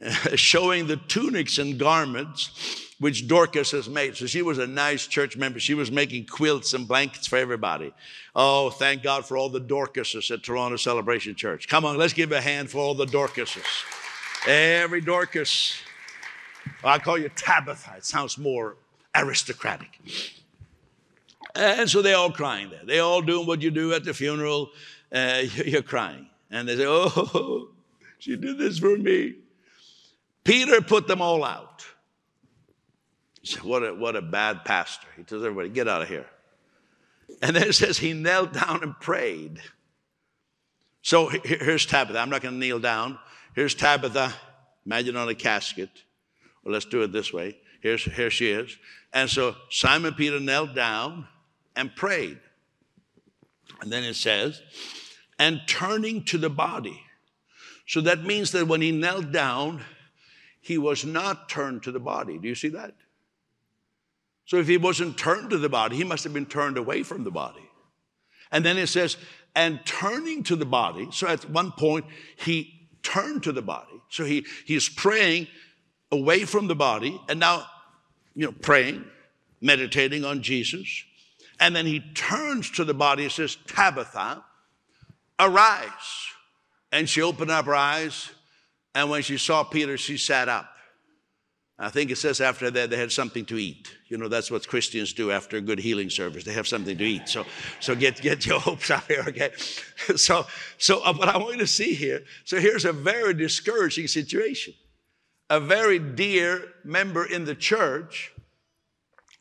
showing 0.34 0.88
the 0.88 0.96
tunics 0.96 1.58
and 1.58 1.78
garments 1.78 2.82
which 2.98 3.28
Dorcas 3.28 3.70
has 3.72 3.88
made. 3.88 4.16
So 4.16 4.26
she 4.26 4.42
was 4.42 4.58
a 4.58 4.66
nice 4.66 5.06
church 5.06 5.36
member. 5.36 5.60
She 5.60 5.74
was 5.74 5.92
making 5.92 6.26
quilts 6.26 6.74
and 6.74 6.88
blankets 6.88 7.28
for 7.28 7.36
everybody. 7.36 7.92
Oh, 8.34 8.70
thank 8.70 9.02
God 9.02 9.24
for 9.24 9.36
all 9.36 9.50
the 9.50 9.60
Dorcases 9.60 10.30
at 10.32 10.42
Toronto 10.42 10.76
Celebration 10.76 11.34
Church. 11.36 11.68
Come 11.68 11.84
on, 11.84 11.96
let's 11.96 12.14
give 12.14 12.32
a 12.32 12.40
hand 12.40 12.70
for 12.70 12.78
all 12.78 12.94
the 12.94 13.06
Dorcases. 13.06 13.62
Every 14.46 15.00
Dorcas. 15.00 15.76
I 16.84 16.98
call 16.98 17.18
you 17.18 17.28
Tabitha. 17.34 17.94
It 17.96 18.04
sounds 18.04 18.38
more 18.38 18.76
aristocratic. 19.14 19.98
And 21.54 21.88
so 21.88 22.02
they're 22.02 22.16
all 22.16 22.30
crying 22.30 22.70
there. 22.70 22.82
They're 22.84 23.02
all 23.02 23.22
doing 23.22 23.46
what 23.46 23.62
you 23.62 23.70
do 23.70 23.92
at 23.92 24.04
the 24.04 24.14
funeral. 24.14 24.70
Uh, 25.12 25.42
you're 25.64 25.82
crying. 25.82 26.28
And 26.50 26.68
they 26.68 26.76
say, 26.76 26.84
Oh, 26.86 27.70
she 28.18 28.36
did 28.36 28.58
this 28.58 28.78
for 28.78 28.96
me. 28.96 29.36
Peter 30.44 30.80
put 30.80 31.08
them 31.08 31.20
all 31.20 31.42
out. 31.42 31.84
Said, 33.42 33.62
what, 33.62 33.82
a, 33.82 33.94
what 33.94 34.16
a 34.16 34.22
bad 34.22 34.64
pastor. 34.64 35.08
He 35.16 35.22
tells 35.24 35.42
everybody, 35.42 35.70
Get 35.70 35.88
out 35.88 36.02
of 36.02 36.08
here. 36.08 36.26
And 37.42 37.56
then 37.56 37.68
it 37.68 37.74
says 37.74 37.98
he 37.98 38.12
knelt 38.12 38.52
down 38.52 38.82
and 38.82 38.98
prayed. 39.00 39.60
So 41.02 41.28
here's 41.28 41.86
Tabitha. 41.86 42.18
I'm 42.18 42.30
not 42.30 42.42
going 42.42 42.54
to 42.54 42.58
kneel 42.58 42.78
down. 42.78 43.18
Here's 43.56 43.74
Tabitha, 43.74 44.34
imagine 44.84 45.16
on 45.16 45.30
a 45.30 45.34
casket. 45.34 45.88
Well, 46.62 46.74
let's 46.74 46.84
do 46.84 47.00
it 47.00 47.10
this 47.10 47.32
way. 47.32 47.56
Here's, 47.80 48.04
here 48.04 48.28
she 48.28 48.50
is. 48.50 48.76
And 49.14 49.30
so 49.30 49.56
Simon 49.70 50.12
Peter 50.12 50.38
knelt 50.38 50.74
down 50.74 51.26
and 51.74 51.96
prayed. 51.96 52.38
And 53.80 53.90
then 53.90 54.04
it 54.04 54.14
says, 54.14 54.60
and 55.38 55.62
turning 55.66 56.22
to 56.24 56.36
the 56.36 56.50
body. 56.50 57.00
So 57.86 58.02
that 58.02 58.24
means 58.24 58.52
that 58.52 58.68
when 58.68 58.82
he 58.82 58.92
knelt 58.92 59.32
down, 59.32 59.80
he 60.60 60.76
was 60.76 61.06
not 61.06 61.48
turned 61.48 61.82
to 61.84 61.92
the 61.92 61.98
body. 61.98 62.36
Do 62.36 62.48
you 62.48 62.54
see 62.54 62.68
that? 62.68 62.92
So 64.44 64.58
if 64.58 64.68
he 64.68 64.76
wasn't 64.76 65.16
turned 65.16 65.48
to 65.48 65.58
the 65.58 65.70
body, 65.70 65.96
he 65.96 66.04
must 66.04 66.24
have 66.24 66.34
been 66.34 66.44
turned 66.44 66.76
away 66.76 67.02
from 67.02 67.24
the 67.24 67.30
body. 67.30 67.66
And 68.52 68.66
then 68.66 68.76
it 68.76 68.88
says, 68.88 69.16
and 69.54 69.80
turning 69.86 70.42
to 70.42 70.56
the 70.56 70.66
body. 70.66 71.08
So 71.10 71.26
at 71.26 71.48
one 71.48 71.72
point, 71.72 72.04
he 72.36 72.75
turn 73.06 73.40
to 73.40 73.52
the 73.52 73.62
body. 73.62 74.00
So 74.08 74.24
he, 74.24 74.44
he's 74.66 74.88
praying 74.88 75.46
away 76.10 76.44
from 76.44 76.66
the 76.66 76.74
body 76.74 77.20
and 77.28 77.38
now, 77.38 77.66
you 78.34 78.46
know, 78.46 78.54
praying, 78.62 79.04
meditating 79.60 80.24
on 80.24 80.42
Jesus. 80.42 81.04
And 81.60 81.74
then 81.74 81.86
he 81.86 82.00
turns 82.14 82.70
to 82.72 82.84
the 82.84 82.94
body 82.94 83.22
and 83.22 83.32
says, 83.32 83.56
Tabitha, 83.66 84.44
arise. 85.38 85.88
And 86.92 87.08
she 87.08 87.22
opened 87.22 87.50
up 87.50 87.66
her 87.66 87.74
eyes. 87.74 88.30
And 88.94 89.10
when 89.10 89.22
she 89.22 89.38
saw 89.38 89.62
Peter, 89.64 89.96
she 89.96 90.18
sat 90.18 90.48
up. 90.48 90.68
I 91.78 91.90
think 91.90 92.10
it 92.10 92.16
says 92.16 92.40
after 92.40 92.70
that 92.70 92.88
they 92.88 92.96
had 92.96 93.12
something 93.12 93.44
to 93.46 93.58
eat. 93.58 93.94
You 94.08 94.16
know, 94.16 94.28
that's 94.28 94.50
what 94.50 94.66
Christians 94.66 95.12
do 95.12 95.30
after 95.30 95.58
a 95.58 95.60
good 95.60 95.78
healing 95.78 96.08
service. 96.08 96.44
They 96.44 96.54
have 96.54 96.66
something 96.66 96.96
to 96.96 97.04
eat. 97.04 97.28
So, 97.28 97.44
so 97.80 97.94
get, 97.94 98.20
get 98.22 98.46
your 98.46 98.60
hopes 98.68 98.90
up 98.90 99.06
here, 99.06 99.24
okay? 99.28 99.50
So, 100.16 100.46
so 100.78 101.04
uh, 101.04 101.12
what 101.12 101.28
I 101.28 101.36
want 101.36 101.54
you 101.54 101.60
to 101.60 101.66
see 101.66 101.92
here, 101.92 102.22
so 102.44 102.58
here's 102.58 102.86
a 102.86 102.92
very 102.92 103.34
discouraging 103.34 104.06
situation. 104.06 104.72
A 105.50 105.60
very 105.60 105.98
dear 105.98 106.62
member 106.82 107.24
in 107.24 107.44
the 107.44 107.54
church 107.54 108.32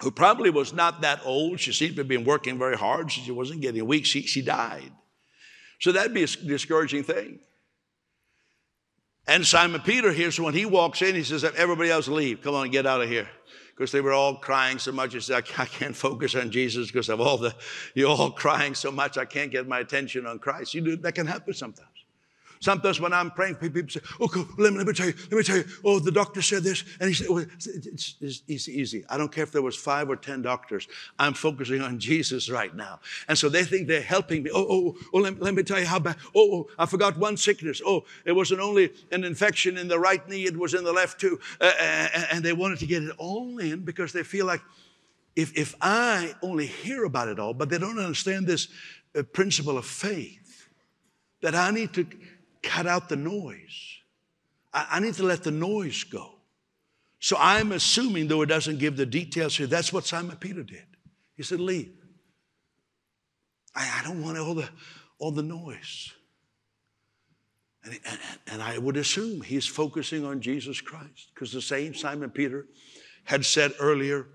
who 0.02 0.12
probably 0.12 0.50
was 0.50 0.74
not 0.74 1.02
that 1.02 1.22
old. 1.24 1.60
She 1.60 1.72
seemed 1.72 1.96
to 1.96 2.02
have 2.02 2.08
been 2.08 2.26
working 2.26 2.60
very 2.60 2.76
hard. 2.76 3.12
She 3.12 3.32
wasn't 3.32 3.62
getting 3.62 3.86
weak. 3.88 4.06
She, 4.06 4.24
she 4.24 4.42
died. 4.42 4.92
So 5.80 5.94
that'd 5.94 6.14
be 6.14 6.24
a 6.24 6.28
discouraging 6.28 7.04
thing. 7.04 7.40
And 9.28 9.46
Simon 9.46 9.82
Peter 9.82 10.12
here, 10.12 10.32
so 10.32 10.44
when 10.44 10.54
he 10.54 10.66
walks 10.66 11.02
in, 11.02 11.16
he 11.16 11.24
says, 11.24 11.44
Everybody 11.44 11.90
else 11.90 12.08
leave. 12.08 12.42
Come 12.42 12.54
on, 12.56 12.70
get 12.70 12.86
out 12.86 13.02
of 13.02 13.10
here. 13.10 13.28
Because 13.76 13.92
they 13.92 14.00
were 14.02 14.14
all 14.14 14.36
crying 14.36 14.80
so 14.80 14.92
much. 14.92 15.14
He 15.14 15.20
said, 15.20 15.44
I 15.58 15.66
can't 15.66 15.96
focus 15.96 16.36
on 16.36 16.52
Jesus 16.52 16.88
because 16.88 17.10
of 17.10 17.20
all 17.20 17.38
the, 17.38 17.54
you're 17.94 18.10
all 18.10 18.32
crying 18.44 18.76
so 18.76 18.92
much, 18.92 19.18
I 19.18 19.26
can't 19.26 19.52
get 19.52 19.68
my 19.68 19.80
attention 19.80 20.26
on 20.26 20.40
Christ. 20.40 20.74
You 20.74 20.82
do, 20.82 20.96
that 20.98 21.16
can 21.16 21.28
happen 21.28 21.54
sometimes. 21.54 21.90
Sometimes 22.60 23.00
when 23.00 23.14
I'm 23.14 23.32
praying, 23.32 23.56
people 23.56 23.82
say, 23.88 24.00
"Okay, 24.20 24.44
let 24.58 24.72
me, 24.72 24.78
let 24.78 24.88
me 24.88 24.94
tell 24.94 25.08
you, 25.08 25.14
let 25.32 25.38
me 25.38 25.44
tell 25.44 25.58
you. 25.58 25.66
Oh, 25.84 26.00
the 26.00 26.12
doctor 26.12 26.42
said 26.42 26.64
this," 26.64 26.84
and 27.00 27.10
he 27.10 27.14
said, 27.14 27.30
well, 27.30 27.46
it's, 27.54 27.68
it's, 27.68 28.44
it's, 28.48 28.70
easy. 28.70 29.06
I 29.10 29.18
don't 29.18 29.32
care 29.32 29.44
if 29.44 29.52
there 29.52 29.62
was 29.62 29.76
five 29.76 30.10
or 30.10 30.16
ten 30.16 30.42
doctors. 30.42 30.88
I'm 31.20 31.34
focusing 31.34 31.82
on 31.82 32.00
Jesus 32.10 32.50
right 32.50 32.76
now, 32.76 33.00
and 33.28 33.38
so 33.38 33.50
they 33.50 33.64
think 33.64 33.88
they're 33.88 34.02
helping 34.02 34.44
me. 34.44 34.52
Oh, 34.54 34.66
oh, 34.70 34.98
oh 35.14 35.18
let, 35.20 35.40
let 35.40 35.54
me 35.54 35.64
tell 35.64 35.80
you 35.80 35.86
how 35.86 36.00
bad. 36.00 36.18
Oh, 36.36 36.56
oh, 36.56 36.68
I 36.78 36.86
forgot 36.86 37.18
one 37.18 37.38
sickness. 37.38 37.82
Oh, 37.86 38.06
it 38.26 38.32
wasn't 38.32 38.62
only 38.62 38.92
an 39.12 39.24
infection 39.24 39.78
in 39.78 39.88
the 39.88 40.00
right 40.00 40.28
knee; 40.30 40.46
it 40.46 40.58
was 40.58 40.74
in 40.74 40.84
the 40.84 40.94
left 40.94 41.20
too. 41.20 41.40
Uh, 41.60 41.72
and 42.32 42.44
they 42.44 42.54
wanted 42.54 42.80
to 42.80 42.86
get 42.86 43.04
it 43.04 43.16
all 43.18 43.58
in 43.60 43.82
because 43.82 44.14
they 44.14 44.24
feel 44.24 44.46
like 44.46 44.62
if 45.36 45.58
if 45.58 45.76
I 45.82 46.34
only 46.42 46.68
hear 46.68 47.04
about 47.04 47.28
it 47.28 47.40
all, 47.40 47.54
but 47.54 47.70
they 47.70 47.78
don't 47.78 48.00
understand 48.00 48.48
this 48.48 48.70
uh, 49.16 49.24
principle 49.24 49.78
of 49.78 49.86
faith 49.86 50.70
that 51.42 51.56
I 51.56 51.72
need 51.72 51.94
to 51.94 52.08
cut 52.66 52.88
out 52.88 53.08
the 53.08 53.16
noise. 53.16 54.00
I, 54.74 54.88
I 54.92 55.00
need 55.00 55.14
to 55.16 55.24
let 55.24 55.44
the 55.44 55.52
noise 55.52 56.04
go. 56.04 56.32
So 57.20 57.38
I'm 57.40 57.72
assuming, 57.72 58.28
though 58.28 58.42
it 58.42 58.48
doesn't 58.48 58.80
give 58.80 58.98
the 58.98 59.06
details 59.06 59.56
here, 59.56 59.68
that's 59.68 59.94
what 59.94 60.06
Simon 60.06 60.36
Peter 60.38 60.64
did. 60.64 60.86
He 61.36 61.44
said, 61.44 61.60
Leave. 61.60 61.94
I, 63.76 64.00
I 64.00 64.04
don't 64.04 64.22
want 64.22 64.38
all 64.38 64.54
the, 64.54 64.70
all 65.20 65.32
the 65.32 65.44
noise. 65.44 66.12
And, 67.84 68.00
and, 68.06 68.20
and 68.48 68.62
I 68.62 68.78
would 68.78 68.98
assume 68.98 69.42
he's 69.42 69.68
focusing 69.68 70.26
on 70.26 70.42
Jesus 70.42 70.82
Christ 70.82 71.32
because 71.34 71.52
the 71.52 71.62
same 71.62 71.94
Simon 71.94 72.30
Peter 72.30 72.66
had 73.26 73.46
said 73.46 73.74
earlier 73.80 74.28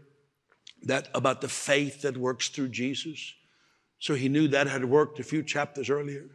that 0.83 1.09
about 1.14 1.40
the 1.40 1.49
faith 1.49 2.03
that 2.03 2.16
works 2.16 2.49
through 2.49 2.69
Jesus. 2.69 3.35
So 3.99 4.14
he 4.14 4.29
knew 4.29 4.49
that 4.49 4.66
had 4.66 4.85
worked 4.85 5.21
a 5.21 5.25
few 5.25 5.43
chapters 5.43 5.90
earlier. 5.90 6.27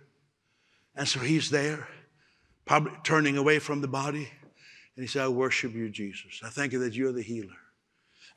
And 0.96 1.08
so 1.08 1.20
he's 1.20 1.50
there, 1.50 1.88
probably 2.66 2.94
turning 3.04 3.38
away 3.38 3.60
from 3.60 3.82
the 3.82 3.88
body. 3.88 4.30
And 4.96 5.04
he 5.04 5.08
said, 5.08 5.24
I 5.24 5.28
worship 5.28 5.74
you, 5.74 5.90
Jesus. 5.90 6.42
I 6.44 6.50
thank 6.50 6.72
you 6.72 6.80
that 6.80 6.94
you're 6.94 7.12
the 7.12 7.22
healer. 7.22 7.58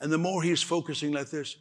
And 0.00 0.12
the 0.12 0.18
more 0.18 0.42
he's 0.42 0.62
focusing 0.62 1.12
like 1.12 1.30
this, 1.30 1.56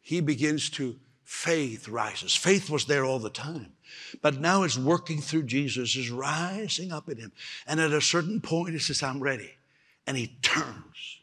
he 0.00 0.20
begins 0.20 0.70
to, 0.70 0.96
faith 1.24 1.88
rises. 1.88 2.34
Faith 2.34 2.70
was 2.70 2.86
there 2.86 3.04
all 3.04 3.18
the 3.18 3.30
time. 3.30 3.72
But 4.22 4.40
now 4.40 4.64
it's 4.64 4.78
working 4.78 5.20
through 5.20 5.44
Jesus, 5.44 5.96
is 5.96 6.10
rising 6.10 6.90
up 6.90 7.08
in 7.08 7.18
him. 7.18 7.32
And 7.66 7.80
at 7.80 7.92
a 7.92 8.00
certain 8.00 8.40
point, 8.40 8.72
he 8.72 8.78
says, 8.78 9.02
I'm 9.02 9.20
ready. 9.20 9.50
And 10.06 10.16
he 10.16 10.38
turns. 10.42 11.20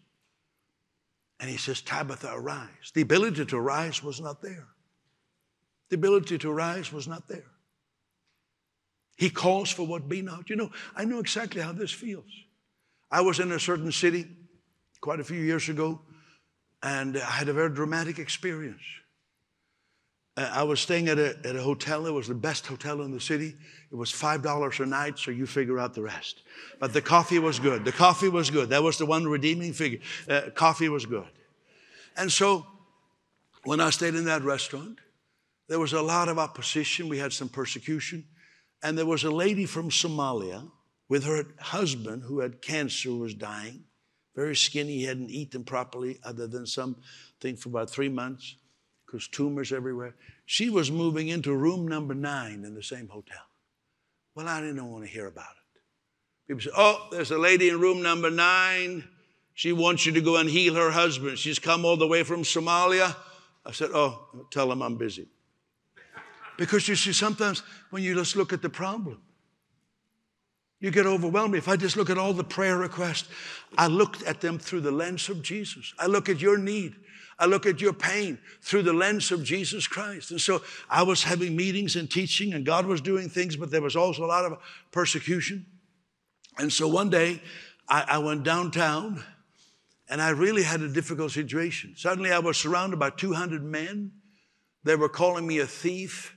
And 1.40 1.50
he 1.50 1.58
says, 1.58 1.82
Tabitha, 1.82 2.32
arise. 2.34 2.92
The 2.94 3.02
ability 3.02 3.46
to 3.46 3.60
rise 3.60 4.02
was 4.02 4.20
not 4.20 4.42
there. 4.42 4.68
The 5.90 5.96
ability 5.96 6.38
to 6.40 6.52
rise 6.52 6.92
was 6.92 7.08
not 7.08 7.28
there. 7.28 7.46
He 9.18 9.32
calls 9.32 9.72
for 9.72 9.86
what 9.86 10.08
be 10.08 10.22
not. 10.22 10.50
You 10.50 10.56
know, 10.56 10.72
I 10.96 11.04
know 11.04 11.20
exactly 11.20 11.62
how 11.62 11.74
this 11.74 11.92
feels. 11.92 12.32
I 13.12 13.22
was 13.22 13.40
in 13.40 13.52
a 13.52 13.60
certain 13.60 13.92
city 13.92 14.28
quite 15.02 15.20
a 15.20 15.24
few 15.24 15.42
years 15.42 15.70
ago, 15.70 16.00
and 16.84 17.18
I 17.18 17.32
had 17.32 17.50
a 17.50 17.54
very 17.54 17.74
dramatic 17.74 18.20
experience. 18.20 18.82
Uh, 20.38 20.52
I 20.54 20.64
was 20.64 20.80
staying 20.80 21.08
at 21.08 21.18
a, 21.18 21.36
at 21.44 21.56
a 21.56 21.62
hotel. 21.62 22.06
It 22.06 22.14
was 22.14 22.28
the 22.28 22.36
best 22.36 22.68
hotel 22.68 23.02
in 23.02 23.12
the 23.12 23.20
city. 23.20 23.56
It 23.92 23.96
was 23.96 24.12
$5 24.12 24.80
a 24.80 24.86
night, 24.86 25.18
so 25.18 25.32
you 25.32 25.48
figure 25.48 25.80
out 25.80 25.96
the 25.96 26.04
rest. 26.04 26.44
But 26.80 26.94
the 26.94 27.02
coffee 27.02 27.40
was 27.40 27.58
good. 27.58 27.86
The 27.86 27.92
coffee 27.92 28.30
was 28.30 28.52
good. 28.52 28.70
That 28.70 28.84
was 28.84 29.00
the 29.00 29.08
one 29.08 29.26
redeeming 29.26 29.74
figure. 29.74 30.00
Uh, 30.30 30.42
coffee 30.54 30.90
was 30.90 31.08
good. 31.08 31.26
And 32.16 32.32
so 32.32 32.68
when 33.64 33.80
I 33.80 33.90
stayed 33.90 34.14
in 34.14 34.26
that 34.26 34.44
restaurant, 34.44 35.00
there 35.70 35.80
was 35.80 35.94
a 35.94 36.02
lot 36.02 36.30
of 36.30 36.38
opposition. 36.38 37.10
We 37.10 37.18
had 37.18 37.34
some 37.34 37.50
persecution. 37.50 38.26
And 38.84 38.98
there 38.98 39.06
was 39.06 39.24
a 39.24 39.32
lady 39.32 39.66
from 39.66 39.90
Somalia 39.90 40.70
with 41.10 41.24
her 41.24 41.46
husband 41.60 42.24
who 42.24 42.40
had 42.40 42.62
cancer, 42.62 43.12
was 43.12 43.34
dying, 43.34 43.84
very 44.36 44.56
skinny. 44.56 44.98
He 45.00 45.04
hadn't 45.06 45.32
eaten 45.32 45.64
properly 45.64 46.20
other 46.24 46.48
than 46.48 46.66
something 46.66 47.56
for 47.58 47.70
about 47.70 47.90
three 47.90 48.10
months 48.10 48.56
because 49.06 49.28
tumors 49.28 49.72
everywhere. 49.72 50.16
She 50.46 50.70
was 50.70 50.92
moving 50.92 51.30
into 51.30 51.54
room 51.56 51.88
number 51.88 52.14
nine 52.14 52.64
in 52.64 52.76
the 52.76 52.84
same 52.84 53.08
hotel. 53.08 53.42
Well, 54.36 54.48
I 54.48 54.62
didn't 54.62 54.92
want 54.92 55.06
to 55.06 55.10
hear 55.10 55.26
about 55.26 55.46
it. 55.46 55.82
People 56.48 56.62
said, 56.62 56.74
Oh, 56.78 57.08
there's 57.12 57.32
a 57.32 57.38
lady 57.38 57.70
in 57.70 57.80
room 57.80 58.04
number 58.04 58.30
nine. 58.30 59.04
She 59.54 59.74
wants 59.74 60.06
you 60.06 60.12
to 60.14 60.22
go 60.22 60.38
and 60.38 60.50
heal 60.50 60.76
her 60.76 60.92
husband. 60.92 61.40
She's 61.40 61.58
come 61.58 61.84
all 61.84 61.98
the 61.98 62.06
way 62.06 62.24
from 62.24 62.44
Somalia. 62.44 63.16
I 63.66 63.72
said, 63.72 63.90
Oh, 63.94 64.28
tell 64.52 64.72
him 64.72 64.82
I'm 64.82 64.98
busy. 64.98 65.28
Because 66.58 66.88
you 66.88 66.96
see, 66.96 67.14
sometimes 67.14 67.64
when 67.92 68.04
you 68.04 68.16
just 68.16 68.36
look 68.36 68.52
at 68.52 68.62
the 68.62 68.70
problem, 68.70 69.22
you 70.80 70.92
get 70.92 71.06
overwhelmed. 71.06 71.56
If 71.56 71.68
I 71.68 71.76
just 71.76 71.98
look 71.98 72.10
at 72.10 72.18
all 72.18 72.34
the 72.34 72.44
prayer 72.44 72.78
requests, 72.78 73.30
I 73.78 73.88
look 73.88 74.26
at 74.28 74.42
them 74.42 74.60
through 74.60 74.82
the 74.82 74.92
lens 74.92 75.30
of 75.30 75.42
Jesus. 75.42 75.94
I 75.98 76.06
look 76.08 76.30
at 76.30 76.40
your 76.40 76.58
need. 76.58 76.96
I 77.40 77.46
look 77.46 77.66
at 77.66 77.82
your 77.82 77.94
pain 77.94 78.40
through 78.62 78.84
the 78.84 78.94
lens 78.94 79.32
of 79.32 79.44
Jesus 79.44 79.88
Christ. 79.88 80.32
And 80.32 80.42
so 80.42 80.62
I 80.90 81.04
was 81.04 81.24
having 81.24 81.56
meetings 81.56 81.96
and 81.96 82.10
teaching, 82.10 82.54
and 82.54 82.66
God 82.66 82.86
was 82.86 83.02
doing 83.02 83.30
things, 83.30 83.56
but 83.56 83.70
there 83.70 83.82
was 83.82 83.96
also 83.96 84.26
a 84.26 84.28
lot 84.28 84.46
of 84.46 84.58
persecution. 84.92 85.66
And 86.58 86.74
so 86.74 86.88
one 86.88 87.10
day 87.10 87.42
I, 87.88 88.06
I 88.10 88.18
went 88.18 88.44
downtown 88.44 89.24
and 90.10 90.22
I 90.22 90.30
really 90.30 90.64
had 90.64 90.82
a 90.82 90.88
difficult 90.88 91.32
situation. 91.32 91.94
Suddenly 91.96 92.32
I 92.32 92.40
was 92.40 92.58
surrounded 92.58 92.98
by 92.98 93.10
200 93.12 93.64
men. 93.64 94.12
They 94.84 94.96
were 94.96 95.10
calling 95.10 95.46
me 95.46 95.60
a 95.60 95.68
thief 95.68 96.37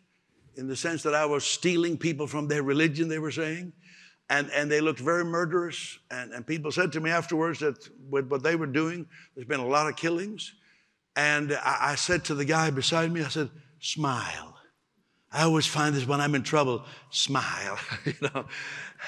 in 0.56 0.68
the 0.68 0.76
sense 0.76 1.02
that 1.02 1.14
I 1.14 1.26
was 1.26 1.44
stealing 1.44 1.96
people 1.96 2.26
from 2.26 2.48
their 2.48 2.62
religion, 2.62 3.08
they 3.08 3.18
were 3.18 3.30
saying. 3.30 3.72
And, 4.28 4.48
and 4.52 4.70
they 4.70 4.80
looked 4.80 5.00
very 5.00 5.24
murderous. 5.24 5.98
And, 6.10 6.32
and 6.32 6.46
people 6.46 6.70
said 6.70 6.92
to 6.92 7.00
me 7.00 7.10
afterwards 7.10 7.58
that 7.60 7.88
with 8.08 8.30
what 8.30 8.42
they 8.42 8.56
were 8.56 8.66
doing, 8.66 9.06
there's 9.34 9.48
been 9.48 9.60
a 9.60 9.66
lot 9.66 9.88
of 9.88 9.96
killings. 9.96 10.54
And 11.16 11.52
I, 11.52 11.78
I 11.80 11.94
said 11.96 12.24
to 12.26 12.34
the 12.34 12.44
guy 12.44 12.70
beside 12.70 13.10
me, 13.10 13.22
I 13.22 13.28
said, 13.28 13.50
smile. 13.80 14.56
I 15.32 15.42
always 15.42 15.66
find 15.66 15.94
this 15.94 16.06
when 16.06 16.20
I'm 16.20 16.34
in 16.34 16.42
trouble, 16.42 16.84
smile. 17.10 17.78
you 18.04 18.14
know, 18.22 18.46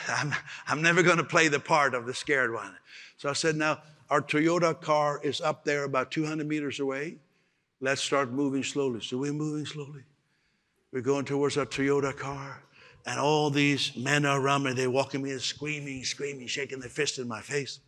I'm, 0.08 0.34
I'm 0.66 0.82
never 0.82 1.02
going 1.02 1.18
to 1.18 1.24
play 1.24 1.48
the 1.48 1.60
part 1.60 1.94
of 1.94 2.06
the 2.06 2.14
scared 2.14 2.52
one. 2.52 2.74
So 3.16 3.28
I 3.28 3.32
said, 3.32 3.56
now, 3.56 3.82
our 4.10 4.20
Toyota 4.20 4.78
car 4.80 5.20
is 5.22 5.40
up 5.40 5.64
there 5.64 5.84
about 5.84 6.10
200 6.10 6.46
meters 6.46 6.80
away. 6.80 7.16
Let's 7.80 8.02
start 8.02 8.30
moving 8.30 8.62
slowly. 8.62 9.00
So 9.00 9.18
we're 9.18 9.32
moving 9.32 9.66
slowly. 9.66 10.02
We're 10.92 11.00
going 11.00 11.24
towards 11.24 11.56
our 11.56 11.64
Toyota 11.64 12.14
car, 12.14 12.62
and 13.06 13.18
all 13.18 13.48
these 13.48 13.96
men 13.96 14.26
are 14.26 14.38
around 14.38 14.64
me. 14.64 14.74
They're 14.74 14.90
walking 14.90 15.22
me, 15.22 15.36
screaming, 15.38 16.04
screaming, 16.04 16.46
shaking 16.46 16.80
their 16.80 16.90
fist 16.90 17.18
in 17.18 17.26
my 17.26 17.40
face. 17.40 17.80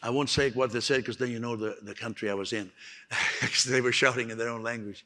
I 0.00 0.10
won't 0.10 0.30
say 0.30 0.50
what 0.50 0.70
they 0.70 0.78
said 0.78 0.98
because 0.98 1.16
then 1.16 1.32
you 1.32 1.40
know 1.40 1.56
the, 1.56 1.76
the 1.82 1.94
country 1.94 2.30
I 2.30 2.34
was 2.34 2.52
in. 2.52 2.70
they 3.66 3.80
were 3.80 3.90
shouting 3.90 4.30
in 4.30 4.38
their 4.38 4.48
own 4.48 4.62
language. 4.62 5.04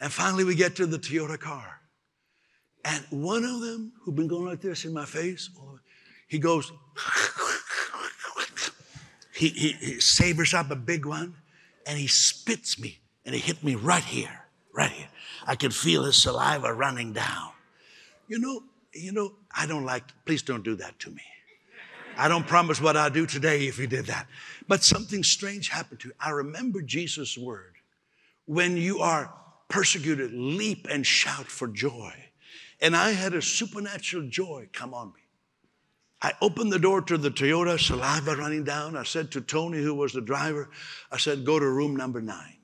And 0.00 0.12
finally, 0.12 0.44
we 0.44 0.54
get 0.54 0.76
to 0.76 0.86
the 0.86 0.98
Toyota 0.98 1.40
car. 1.40 1.80
And 2.84 3.04
one 3.10 3.44
of 3.44 3.60
them, 3.60 3.92
who'd 4.02 4.16
been 4.16 4.28
going 4.28 4.44
like 4.44 4.60
this 4.60 4.84
in 4.84 4.92
my 4.92 5.06
face, 5.06 5.48
he 6.28 6.38
goes, 6.38 6.70
he, 9.34 9.48
he, 9.48 9.72
he 9.72 10.00
sabers 10.00 10.52
up 10.52 10.70
a 10.70 10.76
big 10.76 11.06
one, 11.06 11.34
and 11.86 11.98
he 11.98 12.06
spits 12.06 12.78
me, 12.78 12.98
and 13.24 13.34
he 13.34 13.40
hit 13.40 13.64
me 13.64 13.74
right 13.74 14.04
here, 14.04 14.44
right 14.74 14.90
here. 14.90 15.08
I 15.48 15.56
could 15.56 15.74
feel 15.74 16.04
his 16.04 16.22
saliva 16.22 16.74
running 16.74 17.14
down. 17.14 17.52
You 18.28 18.38
know, 18.38 18.62
you 18.92 19.12
know, 19.12 19.32
I 19.50 19.66
don't 19.66 19.86
like, 19.86 20.04
please 20.26 20.42
don't 20.42 20.62
do 20.62 20.76
that 20.76 20.98
to 21.00 21.10
me. 21.10 21.22
I 22.18 22.28
don't 22.28 22.46
promise 22.46 22.82
what 22.82 22.98
I'll 22.98 23.08
do 23.08 23.24
today 23.24 23.66
if 23.66 23.78
you 23.78 23.86
did 23.86 24.06
that. 24.06 24.26
But 24.68 24.84
something 24.84 25.24
strange 25.24 25.70
happened 25.70 26.00
to 26.00 26.08
me. 26.08 26.14
I 26.20 26.30
remember 26.30 26.82
Jesus' 26.82 27.38
word. 27.38 27.76
When 28.44 28.76
you 28.76 28.98
are 28.98 29.32
persecuted, 29.68 30.34
leap 30.34 30.86
and 30.90 31.06
shout 31.06 31.46
for 31.46 31.66
joy. 31.66 32.12
And 32.82 32.94
I 32.94 33.12
had 33.12 33.32
a 33.32 33.40
supernatural 33.40 34.28
joy 34.28 34.68
come 34.74 34.92
on 34.92 35.08
me. 35.14 35.20
I 36.20 36.34
opened 36.42 36.72
the 36.72 36.78
door 36.78 37.00
to 37.02 37.16
the 37.16 37.30
Toyota, 37.30 37.80
saliva 37.80 38.36
running 38.36 38.64
down. 38.64 38.98
I 38.98 39.04
said 39.04 39.30
to 39.30 39.40
Tony, 39.40 39.78
who 39.78 39.94
was 39.94 40.12
the 40.12 40.20
driver, 40.20 40.68
I 41.10 41.16
said, 41.16 41.46
go 41.46 41.58
to 41.58 41.66
room 41.66 41.96
number 41.96 42.20
nine. 42.20 42.57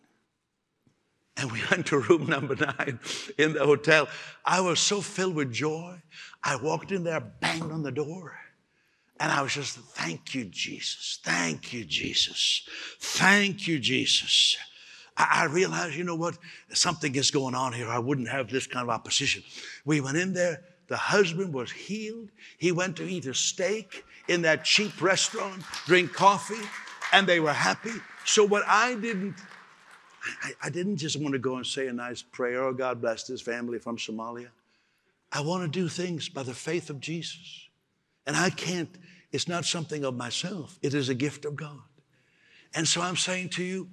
And 1.37 1.51
we 1.51 1.61
went 1.71 1.87
to 1.87 1.99
room 1.99 2.27
number 2.27 2.55
nine 2.55 3.01
in 3.39 3.55
the 3.55 3.65
hotel. 3.65 4.09
I 4.45 4.61
was 4.61 4.81
so 4.81 5.01
filled 5.01 5.35
with 5.35 5.53
joy. 5.53 6.01
I 6.43 6.57
walked 6.57 6.93
in 6.93 7.05
there, 7.05 7.21
banged 7.21 7.73
on 7.73 7.83
the 7.83 7.93
door, 7.93 8.39
and 9.21 9.31
I 9.31 9.43
was 9.43 9.55
just, 9.55 9.79
thank 9.79 10.35
you, 10.35 10.45
Jesus. 10.45 11.21
Thank 11.23 11.73
you, 11.73 11.85
Jesus. 11.85 12.69
Thank 13.01 13.67
you, 13.67 13.79
Jesus. 13.79 14.57
I, 15.17 15.43
I 15.43 15.45
realized, 15.47 15.95
you 15.95 16.05
know 16.05 16.17
what? 16.17 16.37
Something 16.71 17.15
is 17.15 17.31
going 17.31 17.55
on 17.55 17.73
here. 17.73 17.89
I 17.89 17.99
wouldn't 17.99 18.29
have 18.29 18.51
this 18.51 18.67
kind 18.67 18.83
of 18.83 18.91
opposition. 18.91 19.43
We 19.85 20.01
went 20.01 20.17
in 20.17 20.33
there. 20.33 20.63
the 20.89 20.97
husband 20.97 21.55
was 21.55 21.71
healed. 21.71 22.31
He 22.59 22.73
went 22.73 22.97
to 22.97 23.05
eat 23.05 23.27
a 23.27 23.35
steak 23.35 24.05
in 24.29 24.43
that 24.43 24.65
cheap 24.65 25.01
restaurant, 25.01 25.63
drink 25.87 26.13
coffee, 26.13 26.69
and 27.13 27.27
they 27.27 27.41
were 27.41 27.53
happy. 27.53 27.93
So 28.25 28.45
what 28.45 28.65
I 28.67 28.95
didn't, 28.95 29.37
I, 30.43 30.53
I 30.65 30.71
didn't 30.71 30.97
just 30.97 31.21
want 31.21 31.33
to 31.33 31.39
go 31.39 31.57
and 31.57 31.67
say 31.67 31.87
a 31.89 31.93
nice 31.93 32.23
prayer, 32.23 32.63
oh 32.65 32.73
God 32.73 33.01
bless 33.01 33.25
this 33.25 33.41
family 33.41 33.79
from 33.79 33.97
Somalia. 33.97 34.49
I 35.33 35.41
want 35.41 35.63
to 35.65 35.69
do 35.69 35.89
things 35.89 36.29
by 36.29 36.43
the 36.43 36.55
faith 36.55 36.91
of 36.91 37.01
Jesus. 37.01 37.69
And 38.27 38.37
I 38.37 38.51
can't, 38.51 38.89
it's 39.33 39.49
not 39.49 39.65
something 39.65 40.05
of 40.05 40.15
myself, 40.17 40.79
it 40.83 40.95
is 40.95 41.09
a 41.09 41.15
gift 41.15 41.45
of 41.45 41.57
God. 41.57 41.81
And 42.75 42.89
so 42.89 43.03
I'm 43.03 43.17
saying 43.17 43.51
to 43.51 43.65
you, 43.65 43.89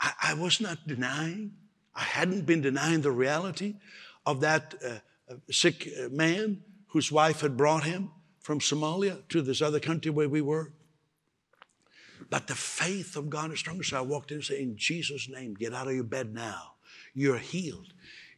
I, 0.00 0.12
I 0.22 0.34
was 0.34 0.60
not 0.60 0.86
denying, 0.86 1.52
I 1.94 2.02
hadn't 2.02 2.46
been 2.46 2.60
denying 2.60 3.00
the 3.00 3.10
reality 3.10 3.76
of 4.24 4.40
that 4.40 4.74
uh, 4.84 4.88
uh 5.30 5.34
sick 5.50 5.88
uh, 5.98 6.08
man 6.10 6.62
whose 6.88 7.10
wife 7.10 7.40
had 7.40 7.56
brought 7.56 7.84
him 7.84 8.10
from 8.40 8.60
Somalia 8.60 9.26
to 9.28 9.42
this 9.42 9.60
other 9.60 9.80
country 9.80 10.10
where 10.10 10.28
we 10.28 10.40
were. 10.40 10.72
But 12.30 12.46
the 12.46 12.54
faith 12.54 13.16
of 13.16 13.30
God 13.30 13.52
is 13.52 13.58
stronger. 13.58 13.84
So 13.84 13.98
I 13.98 14.02
walked 14.02 14.30
in 14.30 14.36
and 14.36 14.44
said, 14.44 14.58
In 14.58 14.76
Jesus' 14.76 15.28
name, 15.28 15.54
get 15.54 15.74
out 15.74 15.88
of 15.88 15.94
your 15.94 16.04
bed 16.04 16.34
now. 16.34 16.74
You're 17.14 17.38
healed. 17.38 17.92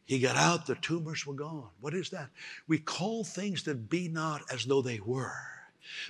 He 0.05 0.19
got 0.19 0.35
out, 0.35 0.65
the 0.65 0.75
tumors 0.75 1.25
were 1.25 1.33
gone. 1.33 1.69
What 1.79 1.93
is 1.93 2.09
that? 2.09 2.29
We 2.67 2.79
call 2.79 3.23
things 3.23 3.63
that 3.63 3.89
be 3.89 4.07
not 4.07 4.41
as 4.51 4.65
though 4.65 4.81
they 4.81 4.99
were. 4.99 5.31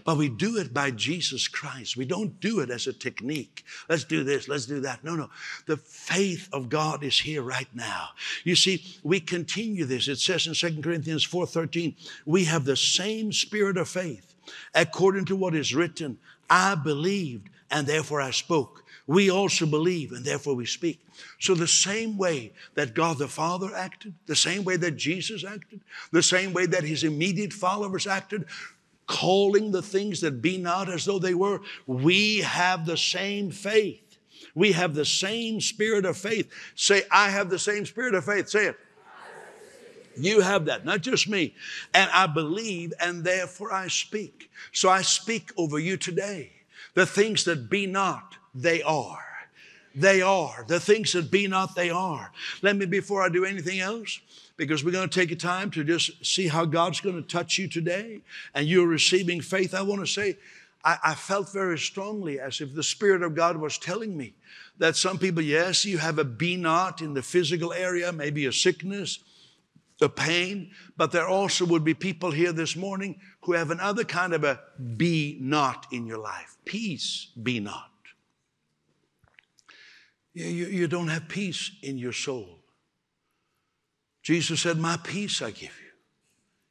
But 0.04 0.18
we 0.18 0.30
do 0.30 0.58
it 0.58 0.74
by 0.74 0.92
Jesus 0.92 1.48
Christ. 1.48 1.96
We 1.96 2.06
don't 2.06 2.40
do 2.40 2.60
it 2.60 2.70
as 2.70 2.88
a 2.88 2.94
technique. 2.94 3.64
Let's 3.90 4.04
do 4.04 4.24
this, 4.24 4.48
let's 4.48 4.66
do 4.66 4.80
that. 4.82 5.04
No, 5.04 5.16
no. 5.16 5.30
The 5.66 5.78
faith 5.78 6.50
of 6.52 6.70
God 6.70 7.04
is 7.04 7.20
here 7.20 7.42
right 7.42 7.68
now. 7.74 8.10
You 8.44 8.56
see, 8.56 8.84
we 9.04 9.20
continue 9.20 9.86
this. 9.86 10.08
It 10.08 10.20
says 10.20 10.48
in 10.48 10.54
2 10.54 10.82
Corinthians 10.82 11.26
4:13, 11.26 11.96
we 12.26 12.46
have 12.46 12.66
the 12.66 12.76
same 12.76 13.32
spirit 13.32 13.78
of 13.78 13.88
faith, 13.88 14.36
according 14.74 15.26
to 15.26 15.36
what 15.36 15.56
is 15.56 15.74
written. 15.74 16.18
I 16.50 16.76
believed, 16.76 17.50
and 17.72 17.88
therefore 17.88 18.22
I 18.22 18.32
spoke. 18.32 18.84
We 19.08 19.32
also 19.32 19.66
believe, 19.66 20.12
and 20.12 20.24
therefore 20.24 20.54
we 20.54 20.66
speak. 20.66 21.00
So, 21.40 21.56
the 21.56 21.68
same 21.68 22.18
way 22.18 22.54
that 22.76 22.94
God 22.94 23.18
the 23.18 23.28
Father 23.28 23.76
acted, 23.76 24.14
the 24.28 24.36
same 24.36 24.64
way 24.64 24.78
that 24.78 24.92
Jesus 24.92 25.44
acted, 25.44 25.82
the 26.12 26.24
same 26.24 26.54
way 26.54 26.66
that 26.68 26.84
his 26.84 27.04
immediate 27.04 27.52
followers 27.52 28.06
acted, 28.06 28.46
calling 29.08 29.72
the 29.72 29.82
things 29.82 30.22
that 30.22 30.42
be 30.42 30.58
not 30.58 30.88
as 30.88 31.06
though 31.06 31.20
they 31.20 31.34
were, 31.34 31.62
we 31.88 32.40
have 32.40 32.86
the 32.86 32.98
same 32.98 33.52
faith. 33.52 34.18
We 34.54 34.72
have 34.74 34.94
the 34.94 35.06
same 35.06 35.62
spirit 35.62 36.06
of 36.06 36.18
faith. 36.18 36.52
Say, 36.76 37.04
I 37.12 37.30
have 37.30 37.50
the 37.50 37.60
same 37.60 37.86
spirit 37.86 38.16
of 38.16 38.26
faith. 38.26 38.50
Say 38.50 38.68
it. 38.68 38.78
You 40.18 40.42
have 40.42 40.66
that, 40.66 40.86
not 40.86 41.02
just 41.02 41.28
me. 41.30 41.56
And 41.94 42.10
I 42.14 42.28
believe, 42.28 42.94
and 43.00 43.24
therefore 43.24 43.72
I 43.72 43.88
speak. 43.88 44.50
So 44.72 44.90
I 44.90 45.02
speak 45.02 45.52
over 45.58 45.80
you 45.80 45.98
today. 45.98 46.52
The 46.94 47.06
things 47.06 47.46
that 47.46 47.70
be 47.70 47.86
not, 47.86 48.36
they 48.54 48.82
are. 48.82 49.26
They 49.94 50.22
are. 50.22 50.66
The 50.68 50.80
things 50.80 51.14
that 51.14 51.32
be 51.32 51.48
not, 51.48 51.76
they 51.76 51.90
are. 51.90 52.32
Let 52.62 52.76
me, 52.76 52.86
before 52.86 53.24
I 53.24 53.30
do 53.30 53.46
anything 53.46 53.80
else, 53.80 54.20
because 54.58 54.84
we're 54.84 54.92
going 54.92 55.10
to 55.10 55.20
take 55.20 55.32
a 55.32 55.36
time 55.36 55.72
to 55.72 55.84
just 55.84 56.26
see 56.26 56.48
how 56.48 56.66
God's 56.66 57.02
going 57.02 57.16
to 57.16 57.28
touch 57.28 57.58
you 57.58 57.68
today 57.68 58.22
and 58.54 58.68
you're 58.68 58.88
receiving 58.88 59.42
faith. 59.42 59.74
I 59.74 59.82
want 59.82 60.02
to 60.02 60.08
say, 60.08 60.38
I, 60.84 60.98
I, 61.04 61.16
felt 61.16 61.52
very 61.52 61.78
strongly 61.78 62.40
as 62.40 62.62
if 62.62 62.74
the 62.74 62.84
Spirit 62.84 63.24
of 63.24 63.36
God 63.36 63.58
was 63.58 63.78
telling 63.78 64.18
me 64.18 64.34
that 64.78 64.96
some 64.96 65.18
people, 65.18 65.42
yes, 65.42 65.86
you 65.86 65.98
have 65.98 66.20
a 66.20 66.24
be 66.24 66.58
not 66.58 67.02
in 67.02 67.14
the 67.14 67.22
physical 67.22 67.74
area, 67.74 68.12
maybe 68.12 68.46
a 68.46 68.52
sickness, 68.52 69.20
a 70.02 70.10
pain, 70.10 70.72
but 70.98 71.12
there 71.12 71.28
also 71.28 71.66
would 71.66 71.84
be 71.84 71.94
people 71.94 72.32
here 72.32 72.52
this 72.52 72.76
morning 72.76 73.20
who 73.42 73.54
have 73.54 73.72
another 73.72 74.04
kind 74.04 74.34
of 74.34 74.44
a 74.44 74.60
be 74.98 75.38
not 75.40 75.88
in 75.92 76.06
your 76.06 76.18
life. 76.18 76.58
Peace 76.66 77.28
be 77.42 77.60
not. 77.60 77.92
You, 80.34 80.46
you 80.46 80.88
don't 80.88 81.10
have 81.10 81.28
peace 81.28 81.72
in 81.82 81.98
your 81.98 82.14
soul. 82.14 82.60
Jesus 84.24 84.62
said, 84.62 84.78
My 84.78 84.98
peace 84.98 85.42
I 85.42 85.52
give 85.52 85.64
you. 85.64 85.92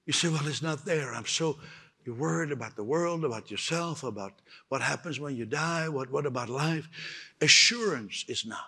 You 0.07 0.13
say, 0.13 0.29
Well, 0.29 0.47
it's 0.47 0.63
not 0.63 0.85
there. 0.85 1.13
I'm 1.13 1.27
so, 1.27 1.59
you're 2.05 2.15
worried 2.15 2.53
about 2.53 2.77
the 2.77 2.85
world, 2.85 3.25
about 3.25 3.51
yourself, 3.51 4.03
about 4.03 4.33
what 4.69 4.81
happens 4.81 5.21
when 5.21 5.37
you 5.37 5.45
die, 5.45 5.89
what, 5.89 6.11
what 6.11 6.27
about 6.27 6.49
life? 6.49 6.89
Assurance 7.41 8.25
is 8.29 8.47
not. 8.47 8.59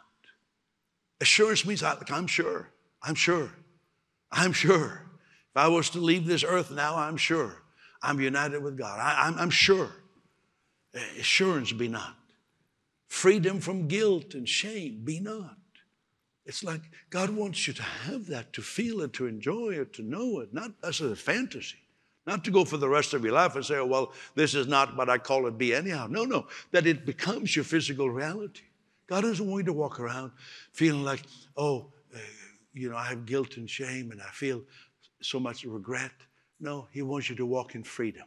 Assurance 1.20 1.64
means 1.64 1.82
I, 1.82 1.96
I'm 2.10 2.26
sure, 2.26 2.70
I'm 3.02 3.14
sure, 3.14 3.50
I'm 4.32 4.52
sure. 4.52 5.02
If 5.50 5.56
I 5.56 5.68
was 5.68 5.90
to 5.90 5.98
leave 5.98 6.26
this 6.26 6.42
earth 6.42 6.70
now, 6.70 6.96
I'm 6.96 7.18
sure 7.18 7.62
I'm 8.02 8.20
united 8.20 8.62
with 8.62 8.76
God. 8.76 8.98
I, 8.98 9.26
I'm, 9.26 9.38
I'm 9.38 9.50
sure. 9.50 9.90
Eh, 10.94 11.20
assurance 11.20 11.72
be 11.72 11.88
not. 11.88 12.16
Freedom 13.06 13.60
from 13.60 13.88
guilt 13.88 14.34
and 14.34 14.48
shame 14.48 15.02
be 15.04 15.20
not. 15.20 15.56
It's 16.44 16.64
like 16.64 16.80
God 17.10 17.30
wants 17.30 17.68
you 17.68 17.74
to 17.74 17.82
have 17.82 18.26
that, 18.26 18.52
to 18.54 18.62
feel 18.62 19.02
it, 19.02 19.12
to 19.14 19.26
enjoy 19.26 19.74
it, 19.74 19.92
to 19.94 20.02
know 20.02 20.40
it, 20.40 20.52
not 20.52 20.72
as 20.82 21.00
a 21.00 21.14
fantasy. 21.14 21.76
Not 22.26 22.44
to 22.44 22.50
go 22.50 22.64
for 22.64 22.76
the 22.76 22.88
rest 22.88 23.14
of 23.14 23.24
your 23.24 23.34
life 23.34 23.56
and 23.56 23.64
say, 23.64 23.76
oh, 23.76 23.86
well, 23.86 24.12
this 24.34 24.54
is 24.54 24.66
not 24.66 24.96
what 24.96 25.10
I 25.10 25.18
call 25.18 25.46
it 25.46 25.58
be 25.58 25.74
anyhow. 25.74 26.06
No, 26.08 26.24
no, 26.24 26.46
that 26.70 26.86
it 26.86 27.04
becomes 27.04 27.54
your 27.54 27.64
physical 27.64 28.10
reality. 28.10 28.62
God 29.08 29.22
doesn't 29.22 29.46
want 29.46 29.66
you 29.66 29.66
to 29.66 29.72
walk 29.72 30.00
around 30.00 30.32
feeling 30.72 31.04
like, 31.04 31.22
oh, 31.56 31.91
you 32.74 32.90
know, 32.90 32.96
I 32.96 33.04
have 33.04 33.26
guilt 33.26 33.56
and 33.56 33.68
shame 33.68 34.10
and 34.10 34.20
I 34.20 34.30
feel 34.30 34.62
so 35.20 35.38
much 35.38 35.64
regret. 35.64 36.12
No, 36.60 36.88
He 36.90 37.02
wants 37.02 37.28
you 37.28 37.36
to 37.36 37.46
walk 37.46 37.74
in 37.74 37.84
freedom. 37.84 38.26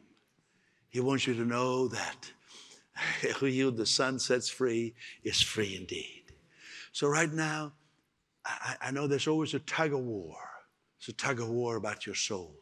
He 0.89 0.99
wants 0.99 1.27
you 1.27 1.33
to 1.33 1.45
know 1.45 1.87
that 1.89 2.31
who 3.37 3.47
you, 3.47 3.71
the 3.71 3.85
Son 3.85 4.19
sets 4.19 4.49
free 4.49 4.95
is 5.23 5.41
free 5.41 5.75
indeed. 5.75 6.23
So, 6.91 7.07
right 7.07 7.31
now, 7.31 7.73
I, 8.45 8.75
I 8.81 8.91
know 8.91 9.07
there's 9.07 9.27
always 9.27 9.53
a 9.53 9.59
tug 9.59 9.93
of 9.93 9.99
war. 9.99 10.37
It's 10.99 11.09
a 11.09 11.13
tug 11.13 11.41
of 11.41 11.49
war 11.49 11.75
about 11.75 12.05
your 12.05 12.15
soul. 12.15 12.55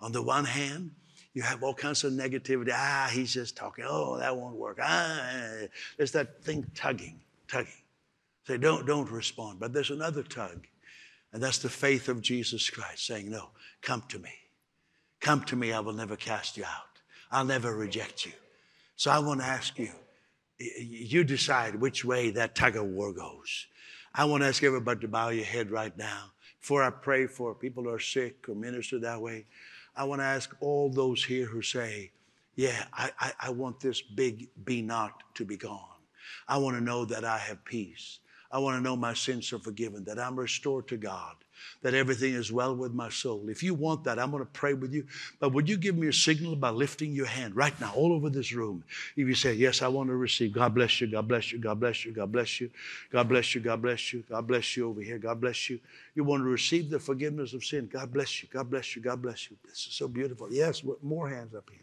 On 0.00 0.12
the 0.12 0.22
one 0.22 0.44
hand, 0.44 0.92
you 1.34 1.42
have 1.42 1.62
all 1.62 1.74
kinds 1.74 2.04
of 2.04 2.12
negativity. 2.12 2.70
Ah, 2.72 3.10
he's 3.12 3.34
just 3.34 3.56
talking. 3.56 3.84
Oh, 3.86 4.16
that 4.18 4.36
won't 4.36 4.56
work. 4.56 4.78
Ah, 4.80 5.66
there's 5.96 6.12
that 6.12 6.42
thing 6.42 6.64
tugging, 6.74 7.20
tugging. 7.48 7.72
Say, 8.46 8.56
don't, 8.58 8.86
don't 8.86 9.10
respond. 9.10 9.58
But 9.58 9.72
there's 9.72 9.90
another 9.90 10.22
tug, 10.22 10.66
and 11.34 11.42
that's 11.42 11.58
the 11.58 11.68
faith 11.68 12.08
of 12.08 12.22
Jesus 12.22 12.70
Christ 12.70 13.06
saying, 13.06 13.28
No, 13.28 13.48
come 13.82 14.04
to 14.08 14.20
me. 14.20 14.30
Come 15.20 15.42
to 15.44 15.56
me, 15.56 15.72
I 15.72 15.80
will 15.80 15.92
never 15.92 16.14
cast 16.14 16.56
you 16.56 16.62
out. 16.62 17.00
I'll 17.30 17.44
never 17.44 17.74
reject 17.74 18.24
you. 18.24 18.32
So 18.94 19.10
I 19.10 19.18
want 19.18 19.40
to 19.40 19.46
ask 19.46 19.76
you, 19.76 19.90
you 20.58 21.24
decide 21.24 21.74
which 21.74 22.04
way 22.04 22.30
that 22.30 22.54
tug 22.54 22.76
of 22.76 22.86
war 22.86 23.12
goes. 23.12 23.66
I 24.14 24.26
want 24.26 24.44
to 24.44 24.46
ask 24.46 24.62
everybody 24.62 25.00
to 25.00 25.08
bow 25.08 25.30
your 25.30 25.44
head 25.44 25.72
right 25.72 25.96
now. 25.98 26.30
Before 26.60 26.84
I 26.84 26.90
pray 26.90 27.26
for 27.26 27.52
people 27.52 27.82
who 27.82 27.90
are 27.90 27.98
sick 27.98 28.48
or 28.48 28.54
minister 28.54 29.00
that 29.00 29.20
way, 29.20 29.46
I 29.96 30.04
want 30.04 30.20
to 30.20 30.26
ask 30.26 30.54
all 30.60 30.88
those 30.88 31.24
here 31.24 31.46
who 31.46 31.62
say, 31.62 32.12
Yeah, 32.54 32.84
I, 32.92 33.10
I, 33.18 33.32
I 33.40 33.50
want 33.50 33.80
this 33.80 34.00
big 34.00 34.50
be 34.64 34.82
not 34.82 35.34
to 35.34 35.44
be 35.44 35.56
gone. 35.56 35.80
I 36.46 36.58
want 36.58 36.76
to 36.76 36.82
know 36.82 37.04
that 37.06 37.24
I 37.24 37.38
have 37.38 37.64
peace. 37.64 38.20
I 38.54 38.58
want 38.58 38.76
to 38.76 38.80
know 38.80 38.94
my 38.94 39.14
sins 39.14 39.52
are 39.52 39.58
forgiven, 39.58 40.04
that 40.04 40.16
I'm 40.16 40.38
restored 40.38 40.86
to 40.86 40.96
God, 40.96 41.34
that 41.82 41.92
everything 41.92 42.34
is 42.34 42.52
well 42.52 42.76
with 42.76 42.94
my 42.94 43.08
soul. 43.08 43.48
If 43.48 43.64
you 43.64 43.74
want 43.74 44.04
that, 44.04 44.16
I'm 44.16 44.30
going 44.30 44.44
to 44.44 44.50
pray 44.52 44.74
with 44.74 44.92
you. 44.92 45.08
But 45.40 45.52
would 45.52 45.68
you 45.68 45.76
give 45.76 45.96
me 45.96 46.06
a 46.06 46.12
signal 46.12 46.54
by 46.54 46.70
lifting 46.70 47.12
your 47.12 47.26
hand 47.26 47.56
right 47.56 47.78
now, 47.80 47.92
all 47.96 48.12
over 48.12 48.30
this 48.30 48.52
room? 48.52 48.84
If 49.16 49.26
you 49.26 49.34
say, 49.34 49.54
Yes, 49.54 49.82
I 49.82 49.88
want 49.88 50.08
to 50.08 50.14
receive, 50.14 50.52
God 50.52 50.72
bless 50.72 51.00
you, 51.00 51.08
God 51.08 51.26
bless 51.26 51.50
you, 51.50 51.58
God 51.58 51.80
bless 51.80 52.04
you, 52.04 52.12
God 52.12 52.30
bless 52.30 52.60
you, 52.60 52.70
God 53.10 53.28
bless 53.28 53.54
you, 53.56 53.60
God 53.60 53.82
bless 53.82 54.12
you, 54.12 54.24
God 54.30 54.46
bless 54.46 54.76
you 54.76 54.88
over 54.88 55.00
here, 55.00 55.18
God 55.18 55.40
bless 55.40 55.68
you. 55.68 55.80
You 56.14 56.22
want 56.22 56.44
to 56.44 56.48
receive 56.48 56.90
the 56.90 57.00
forgiveness 57.00 57.54
of 57.54 57.64
sin, 57.64 57.90
God 57.92 58.12
bless 58.12 58.40
you, 58.40 58.48
God 58.52 58.70
bless 58.70 58.94
you, 58.94 59.02
God 59.02 59.20
bless 59.20 59.50
you. 59.50 59.56
This 59.64 59.84
is 59.88 59.94
so 59.94 60.06
beautiful. 60.06 60.46
Yes, 60.52 60.84
more 61.02 61.28
hands 61.28 61.56
up 61.56 61.68
here. 61.72 61.80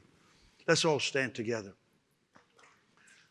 Let's 0.69 0.85
all 0.85 1.01
stand 1.01 1.35
together. 1.35 1.73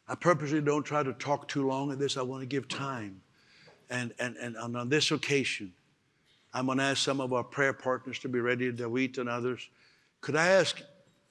I 0.07 0.14
purposely 0.14 0.61
don't 0.61 0.83
try 0.83 1.03
to 1.03 1.14
talk 1.14 1.48
too 1.48 1.66
long 1.66 1.90
at 1.90 1.98
this. 1.98 2.18
I 2.18 2.22
want 2.22 2.42
to 2.42 2.46
give 2.46 2.68
time. 2.68 3.22
And, 3.90 4.14
and, 4.20 4.37
and 4.37 4.57
on 4.57 4.88
this 4.88 5.11
occasion, 5.11 5.72
I'm 6.55 6.66
going 6.66 6.79
to 6.79 6.85
ask 6.85 7.03
some 7.03 7.20
of 7.20 7.33
our 7.33 7.44
prayer 7.44 7.72
partners 7.72 8.18
to 8.20 8.29
be 8.29 8.40
ready, 8.40 8.72
Dawit 8.72 9.18
and 9.18 9.29
others. 9.29 9.68
Could 10.20 10.36
I 10.36 10.47
ask? 10.47 10.80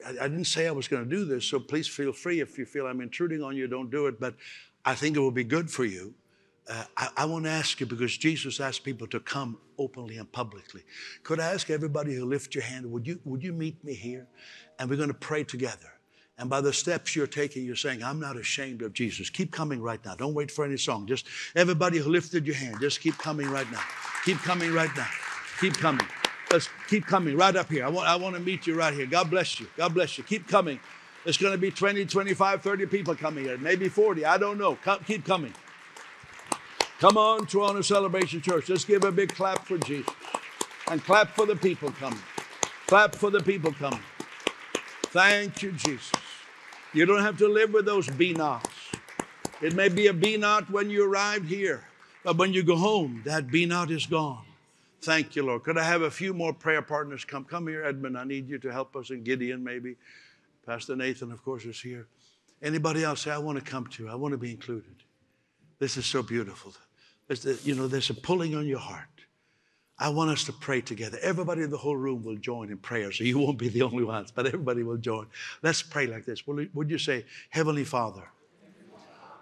I, 0.05 0.09
I 0.09 0.27
didn't 0.27 0.45
say 0.45 0.67
I 0.67 0.71
was 0.71 0.87
going 0.87 1.03
to 1.03 1.09
do 1.09 1.25
this, 1.25 1.45
so 1.45 1.59
please 1.59 1.87
feel 1.87 2.11
free. 2.11 2.41
If 2.41 2.57
you 2.57 2.65
feel 2.65 2.85
I'm 2.85 3.01
intruding 3.01 3.41
on 3.41 3.55
you, 3.55 3.67
don't 3.67 3.89
do 3.89 4.07
it. 4.07 4.19
But 4.19 4.35
I 4.85 4.93
think 4.93 5.15
it 5.15 5.19
will 5.19 5.31
be 5.31 5.43
good 5.43 5.71
for 5.71 5.85
you. 5.85 6.13
Uh, 6.69 6.83
I, 6.97 7.09
I 7.17 7.25
want 7.25 7.45
to 7.45 7.51
ask 7.51 7.79
you 7.79 7.85
because 7.85 8.15
Jesus 8.15 8.59
asked 8.59 8.83
people 8.83 9.07
to 9.07 9.19
come 9.19 9.57
openly 9.77 10.17
and 10.17 10.31
publicly. 10.31 10.83
Could 11.23 11.39
I 11.39 11.53
ask 11.53 11.69
everybody 11.69 12.13
who 12.13 12.25
lift 12.25 12.53
your 12.53 12.63
hand, 12.63 12.85
would 12.91 13.07
you, 13.07 13.19
would 13.25 13.43
you 13.43 13.53
meet 13.53 13.83
me 13.83 13.93
here? 13.93 14.27
And 14.77 14.89
we're 14.89 14.97
going 14.97 15.09
to 15.09 15.15
pray 15.15 15.43
together. 15.43 15.98
And 16.39 16.49
by 16.49 16.61
the 16.61 16.71
steps 16.71 17.17
you're 17.17 17.27
taking, 17.27 17.65
you're 17.65 17.75
saying, 17.75 18.01
I'm 18.01 18.17
not 18.17 18.37
ashamed 18.37 18.81
of 18.81 18.93
Jesus. 18.93 19.29
Keep 19.29 19.51
coming 19.51 19.81
right 19.81 20.03
now. 20.05 20.15
Don't 20.15 20.33
wait 20.33 20.49
for 20.49 20.63
any 20.63 20.77
song. 20.77 21.05
Just 21.05 21.27
everybody 21.53 21.97
who 21.97 22.09
lifted 22.09 22.47
your 22.47 22.55
hand, 22.55 22.77
just 22.79 23.01
keep 23.01 23.17
coming 23.17 23.49
right 23.49 23.69
now. 23.73 23.81
Keep 24.23 24.37
coming 24.37 24.73
right 24.73 24.89
now. 24.95 25.07
Keep 25.59 25.73
coming. 25.73 26.07
Let's 26.49 26.69
keep 26.87 27.05
coming 27.05 27.35
right 27.35 27.53
up 27.53 27.69
here. 27.69 27.85
I 27.85 27.89
want, 27.89 28.07
I 28.07 28.15
want 28.15 28.35
to 28.35 28.41
meet 28.41 28.65
you 28.65 28.75
right 28.75 28.93
here. 28.93 29.05
God 29.05 29.29
bless 29.29 29.59
you. 29.59 29.67
God 29.75 29.93
bless 29.93 30.17
you. 30.17 30.23
Keep 30.23 30.47
coming. 30.47 30.79
There's 31.25 31.37
going 31.37 31.51
to 31.51 31.57
be 31.57 31.71
20, 31.71 32.05
25, 32.05 32.61
30 32.61 32.85
people 32.85 33.15
coming 33.15 33.43
here, 33.43 33.57
maybe 33.57 33.89
40. 33.89 34.25
I 34.25 34.37
don't 34.37 34.57
know. 34.57 34.75
Come, 34.75 34.99
keep 35.05 35.25
coming. 35.25 35.53
Come 36.99 37.17
on, 37.17 37.47
Toronto 37.47 37.81
Celebration 37.81 38.39
Church. 38.41 38.69
Let's 38.69 38.85
give 38.85 39.03
a 39.03 39.11
big 39.11 39.35
clap 39.35 39.65
for 39.65 39.77
Jesus. 39.77 40.13
And 40.89 41.03
clap 41.03 41.35
for 41.35 41.45
the 41.45 41.57
people 41.57 41.91
coming. 41.91 42.19
Clap 42.87 43.13
for 43.13 43.29
the 43.29 43.41
people 43.41 43.73
coming. 43.73 43.99
Thank 45.11 45.61
you, 45.61 45.73
Jesus. 45.73 46.11
You 46.93 47.05
don't 47.05 47.21
have 47.21 47.37
to 47.37 47.47
live 47.47 47.71
with 47.71 47.85
those 47.85 48.07
be 48.07 48.33
nots. 48.33 48.69
It 49.61 49.75
may 49.75 49.89
be 49.89 50.07
a 50.07 50.13
be 50.13 50.37
not 50.37 50.69
when 50.71 50.89
you 50.89 51.05
arrived 51.05 51.47
here, 51.47 51.83
but 52.23 52.37
when 52.37 52.51
you 52.53 52.63
go 52.63 52.75
home, 52.75 53.21
that 53.25 53.47
be 53.47 53.65
not 53.65 53.91
is 53.91 54.05
gone. 54.05 54.45
Thank 55.01 55.35
you, 55.35 55.43
Lord. 55.43 55.63
Could 55.63 55.77
I 55.77 55.83
have 55.83 56.01
a 56.01 56.11
few 56.11 56.33
more 56.33 56.51
prayer 56.51 56.81
partners 56.81 57.23
come? 57.23 57.45
Come 57.45 57.67
here, 57.67 57.83
Edmund. 57.85 58.17
I 58.17 58.23
need 58.23 58.49
you 58.49 58.57
to 58.59 58.71
help 58.71 58.95
us, 58.95 59.11
and 59.11 59.23
Gideon, 59.23 59.63
maybe. 59.63 59.95
Pastor 60.65 60.95
Nathan, 60.95 61.31
of 61.31 61.43
course, 61.43 61.63
is 61.65 61.79
here. 61.79 62.07
Anybody 62.61 63.03
else 63.03 63.21
say, 63.21 63.31
I 63.31 63.37
want 63.37 63.57
to 63.57 63.63
come 63.63 63.87
to, 63.87 64.09
I 64.09 64.15
want 64.15 64.31
to 64.33 64.37
be 64.37 64.51
included. 64.51 64.95
This 65.77 65.95
is 65.95 66.05
so 66.05 66.21
beautiful. 66.21 66.73
You 67.63 67.75
know, 67.75 67.87
there's 67.87 68.09
a 68.09 68.13
pulling 68.13 68.55
on 68.55 68.65
your 68.65 68.79
heart. 68.79 69.07
I 69.99 70.09
want 70.09 70.31
us 70.31 70.45
to 70.45 70.53
pray 70.53 70.79
together. 70.79 71.17
Everybody 71.21 71.61
in 71.61 71.69
the 71.69 71.77
whole 71.77 71.97
room 71.97 72.23
will 72.23 72.37
join 72.37 72.71
in 72.71 72.77
prayer, 72.77 73.11
so 73.11 73.25
you 73.25 73.37
won't 73.37 73.57
be 73.57 73.67
the 73.67 73.81
only 73.81 74.03
ones, 74.03 74.31
but 74.31 74.47
everybody 74.47 74.81
will 74.81 74.97
join. 74.97 75.27
Let's 75.61 75.81
pray 75.81 76.07
like 76.07 76.25
this. 76.25 76.47
Would 76.47 76.89
you 76.89 76.97
say, 76.97 77.25
Heavenly 77.49 77.83
Father, 77.83 78.23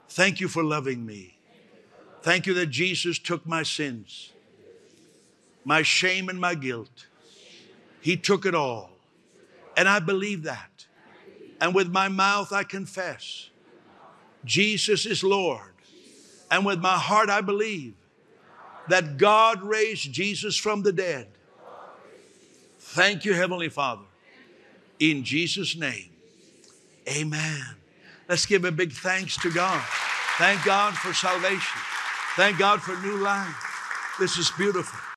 thank 0.10 0.39
you 0.39 0.47
for 0.47 0.64
loving 0.64 1.05
me. 1.05 1.38
Thank 2.24 2.47
you 2.47 2.55
that 2.55 2.68
Jesus 2.68 3.20
took 3.20 3.45
my 3.45 3.62
sins, 3.62 4.32
my 5.64 5.84
shame, 5.84 6.28
and 6.28 6.41
my 6.41 6.55
guilt. 6.55 7.05
He 8.01 8.18
took 8.18 8.45
it 8.45 8.55
all. 8.55 8.89
And 9.76 9.88
I 9.88 9.99
believe 9.99 10.43
that. 10.43 10.88
And 11.62 11.76
with 11.76 11.89
my 11.89 12.08
mouth 12.08 12.51
I 12.51 12.64
confess 12.64 13.49
Jesus 14.43 15.05
is 15.05 15.24
Lord. 15.24 15.74
And 16.49 16.66
with 16.66 16.80
my 16.80 16.97
heart 16.97 17.30
I 17.30 17.41
believe 17.41 17.93
that 18.90 19.18
God 19.18 19.62
raised 19.64 20.12
Jesus 20.12 20.58
from 20.58 20.84
the 20.84 20.92
dead. 20.92 21.28
Thank 22.80 23.26
you, 23.26 23.34
Heavenly 23.34 23.70
Father. 23.70 24.04
In 25.00 25.24
Jesus' 25.24 25.76
name, 25.76 26.10
amen. 27.08 27.62
Let's 28.28 28.46
give 28.46 28.66
a 28.66 28.72
big 28.72 28.92
thanks 28.92 29.38
to 29.42 29.52
God. 29.52 29.82
Thank 30.38 30.64
God 30.66 30.94
for 30.96 31.14
salvation. 31.14 31.82
Thank 32.36 32.58
God 32.60 32.82
for 32.82 32.96
new 33.06 33.18
life. 33.18 33.56
This 34.20 34.38
is 34.38 34.52
beautiful. 34.52 35.00